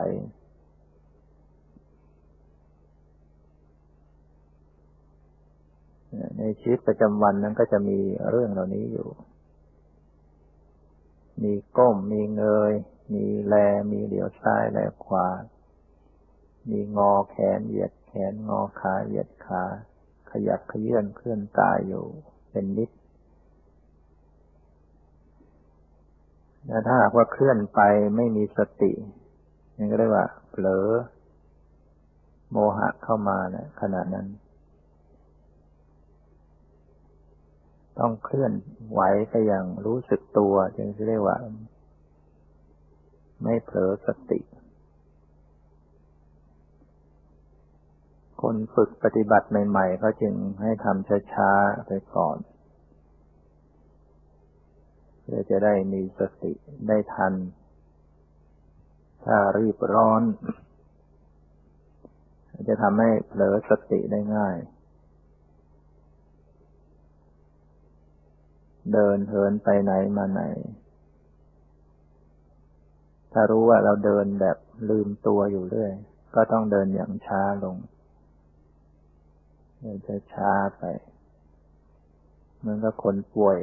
[6.39, 7.99] ในชีวิตประจำวันนั้นก็จะมี
[8.31, 9.09] เรื่องเหล่านี้อยู่
[11.43, 12.73] มีก้ม มีเงย
[13.15, 13.55] มีแล
[13.93, 15.29] มีเหลียวซ้ายแลขวา
[16.71, 19.63] มีงอแขนเหยียดแขนงอขาเหยียดขา
[20.31, 22.05] ขยับขยื่นเคลื่อนกายอยู่
[22.51, 22.91] เป็นนิด
[26.67, 27.81] แล้วถ้าหากว่าเคลื่อนไป
[28.17, 28.93] ไม่มีสติ
[29.77, 30.87] นี่ก็เรียกว่าเผลอ
[32.51, 34.27] โมหะเข้ามานะขณะนั้น
[38.01, 38.53] ต้องเคลื่อน
[38.91, 41.37] ไหวไปอย่างรู้สึกตัว จึงเรียกว่า
[43.43, 44.41] ไม่เผลอสติ
[48.43, 52.37] คนฝึกปฏิบัติใหม่ๆเขาจึงให้ทำช้าๆไปก่อน
[55.23, 56.53] เพื่อจะได้มีสติ
[56.89, 57.35] ได้ทัน
[59.25, 60.23] ถ้ารีบร้อน
[62.69, 64.57] จะทำให้เผลอสติได้ง่าย
[68.93, 70.43] เดินเหินไปไหนมาไหน
[73.33, 74.57] ถ้ารู้ว่าเราเดินแบบ
[74.91, 75.93] ลืมตัวอยู่เรื่อย
[76.35, 77.77] ก็ต้องเดินอย่างช้าลง
[79.81, 79.99] เดิน
[80.35, 80.85] ช้าไป
[82.59, 83.59] เหมือนกับคนป่วย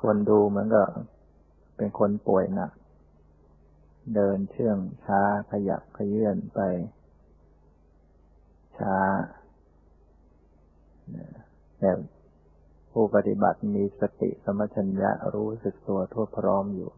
[0.00, 0.88] คนดูเหมือนกับ
[1.76, 2.72] เป็นคนป่วยหนัก
[4.14, 5.20] เดินเชื่องช้า
[5.50, 6.60] ขยับขยื่นไป
[8.78, 8.96] ช้า
[11.78, 11.90] แต่
[12.98, 16.90] ผู้ปฏิบัติมีสติสมัชัญญะรู้สึกตัวทั่วพร้อมอยู่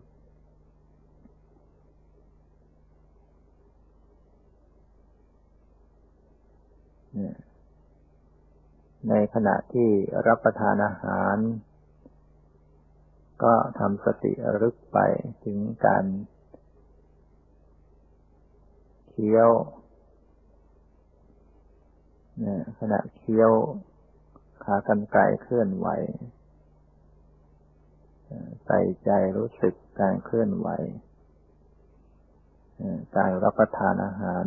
[9.09, 9.89] ในขณะที่
[10.27, 11.37] รับประทานอาหาร
[13.43, 14.99] ก็ทำสติรึกไป
[15.45, 16.05] ถึงการ
[19.09, 19.51] เคี้ยว
[22.81, 23.53] ขณะเคี้ยว
[24.71, 25.89] ขากรรไกรเคลื่อนไหว
[28.67, 30.69] ใส่ใจรู้สึกการเคลื่อนไหว
[33.17, 34.45] การรับประทานอาหาร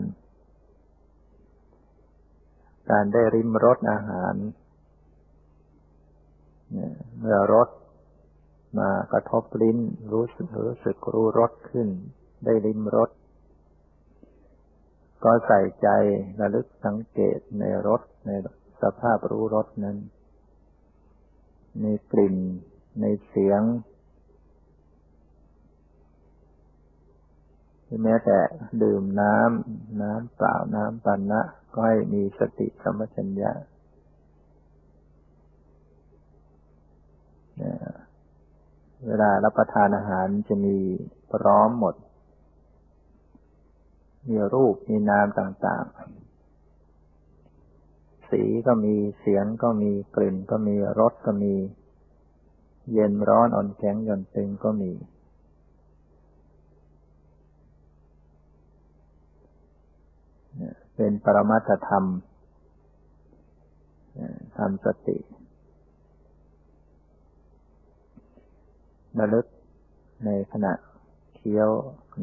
[2.92, 4.36] การได้ริมรสอาหาร
[7.20, 7.70] เมื่อรส
[8.80, 9.78] มากระทบลิ้น
[10.14, 11.88] รู้สึกรู้สึกรู้รสขึ้น
[12.46, 13.10] ได้ริมรส
[15.24, 15.88] ก็ใส่ใจ
[16.40, 19.98] ระลึกสังเกตในรสในส สภาพรู้รสนั้น
[21.82, 22.36] ในกลิ่น
[23.02, 23.62] ในเสียง
[28.04, 28.40] แม้แต่
[28.84, 31.42] ดื่มน้ำน้ำเปล่าน้ำปันนะ
[31.74, 33.52] ก็ให้มีสติสมัชัญญะ
[39.08, 40.78] เวลารับประทานอาหารจะมี
[41.32, 41.96] พร้อมหมด
[44.28, 46.21] มีรูป มีนามต่าง ๆ
[48.32, 51.54] สีก็มีเสียงก็มีกลิ่นก็มีรสก็มี
[52.92, 54.92] เย็นร้อนอ่อนแข็งหย่อนตึงก็มี
[60.96, 62.06] เป็นปรมัตธรรม
[64.58, 65.18] ทำสติ
[69.20, 69.46] ระลึก
[70.26, 70.74] ในขณะ
[71.36, 71.70] เคี้ยว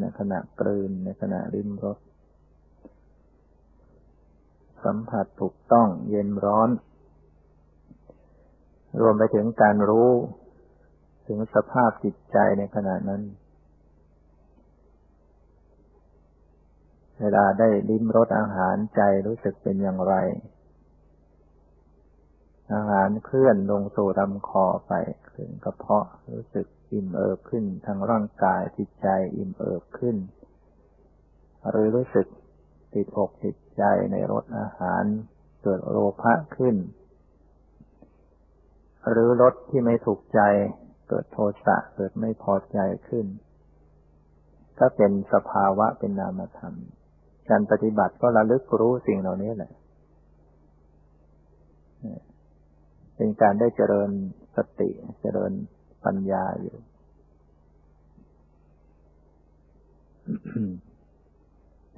[0.00, 1.98] ในขณะกลืนในขณะริมรส
[4.84, 6.70] สัมผัสถูกต้องเย็นร้อน
[9.00, 10.10] รวมไปถึงการรู้
[11.28, 13.22] ถึงสภาพจิตใจในขณะนั้น
[17.20, 20.14] เวลาได้ลิ้มรสอาหารใจรู้สึกเป็นอย่างไร
[22.74, 24.92] อาหารเคลื่อนลงสู่ลำคอไป
[25.36, 30.16] ถึงกระเพาะรู้สึกอิ่มเอิบขึ้นทางร่างกายจิตใจอิ่มเอิบขึ้น
[31.70, 32.26] หรือรู้สึก
[32.94, 33.82] ติดอกติดใจ
[34.12, 35.04] ในรสอาหาร
[35.62, 36.76] เกิดโลภะขึ้น
[39.10, 40.40] หรือรสที่ไม่ถูกใจ
[41.08, 42.78] เกิดโทสะเกิดไม่พอใจ
[43.08, 43.26] ขึ้น
[44.78, 46.74] ก็เป็นสภาวะเป็นนามธรรม
[47.48, 49.72] การปฏิบัติก็ระลึกรู้สิ่งเหล่านี้แหละ
[53.16, 54.10] เป็นการได้เจริญ
[54.56, 54.90] สติ
[55.22, 55.52] เจริญ
[56.04, 56.76] ปัญญาอยู่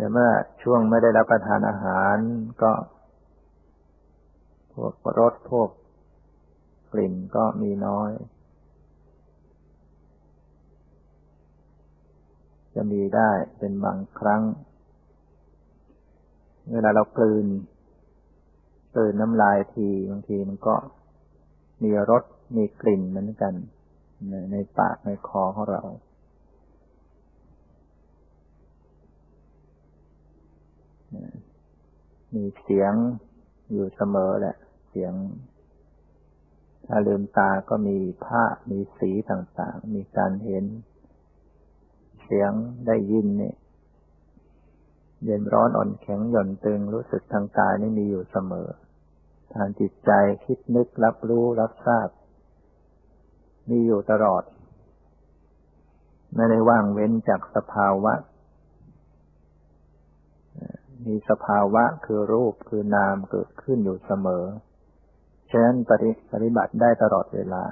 [0.00, 0.30] แต่เมื่อ
[0.62, 2.16] ช่วงไม่ได้รับประทานอาหาร
[2.62, 2.72] ก็
[4.72, 5.68] พวกรสพวก
[6.92, 8.10] กลิ่นก็มีน้อย
[12.74, 14.42] จะมีได้เป็นบางครั้ง
[16.72, 17.46] เวลาเรากลืน
[18.94, 20.74] กลืนน้ำลายทีบางทีมันก็
[21.82, 22.24] มีรส
[22.56, 23.52] มีกลิ่นเหมือนกัน
[24.28, 25.82] ในในปากในคอของเรา
[32.34, 32.94] มีเสียง
[33.72, 34.56] อยู่เสมอแหละ
[34.90, 35.12] เสียง
[36.86, 37.96] ถ้าลืมตาก็มี
[38.26, 40.64] ภาพมีสีต่างๆ มีการเห็น
[42.24, 42.52] เสียง
[42.86, 43.56] ได้ยินเนี่ย
[45.24, 48.68] เย็นร้อนอ่อนแข็งหย่อนตึงรู้สึกทางกายนี่มีอยู่เสมอ
[49.54, 50.10] ทางจิตใจ
[50.44, 52.08] คิดนึกรับรู้รับทราบ
[53.70, 54.42] มีอยู่ตลอด
[56.34, 58.12] ไม่ได้ว่างเว้นจากสภาวะ
[61.06, 64.44] มีสภาวะคือรูปคือนามเกิดขึ้นอยู่เสมอ
[65.50, 65.76] ฉะนั้น
[66.32, 67.64] ปฏิบัติได้ตลอดเวลา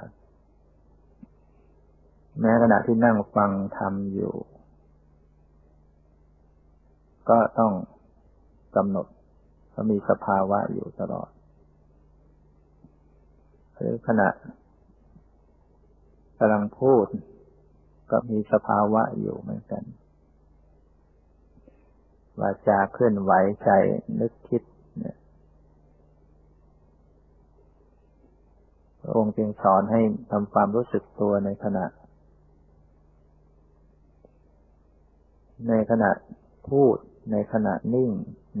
[2.39, 4.33] แม้ขณะที่นั่งฟังทำอยู่
[7.29, 7.73] ก็ต้อง
[8.75, 9.07] กำหนด
[9.73, 11.29] ก็มีสภาวะอยู่ตลอด
[13.75, 14.29] หรือขณะ
[16.39, 17.05] กำลังพูด
[18.11, 19.83] ก็มีสภาวะอยู่เหมือนกัน
[22.41, 23.31] วาจาเคลื่อนไหว
[23.65, 23.69] ใจ
[24.19, 24.61] นึกคิด
[29.01, 31.85] พระองค์จึงสอนให้ทำความรู้สึกตัวในขณะ
[35.69, 36.11] ในขณะ
[36.69, 36.95] พูด
[37.31, 38.11] ในขณะนิ่ง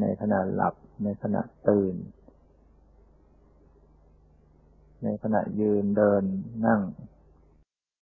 [0.01, 1.95] ในขณะหลับ ในขณะตื่น
[5.03, 6.23] ในขณะยืนเดิน
[6.65, 6.81] นั่ง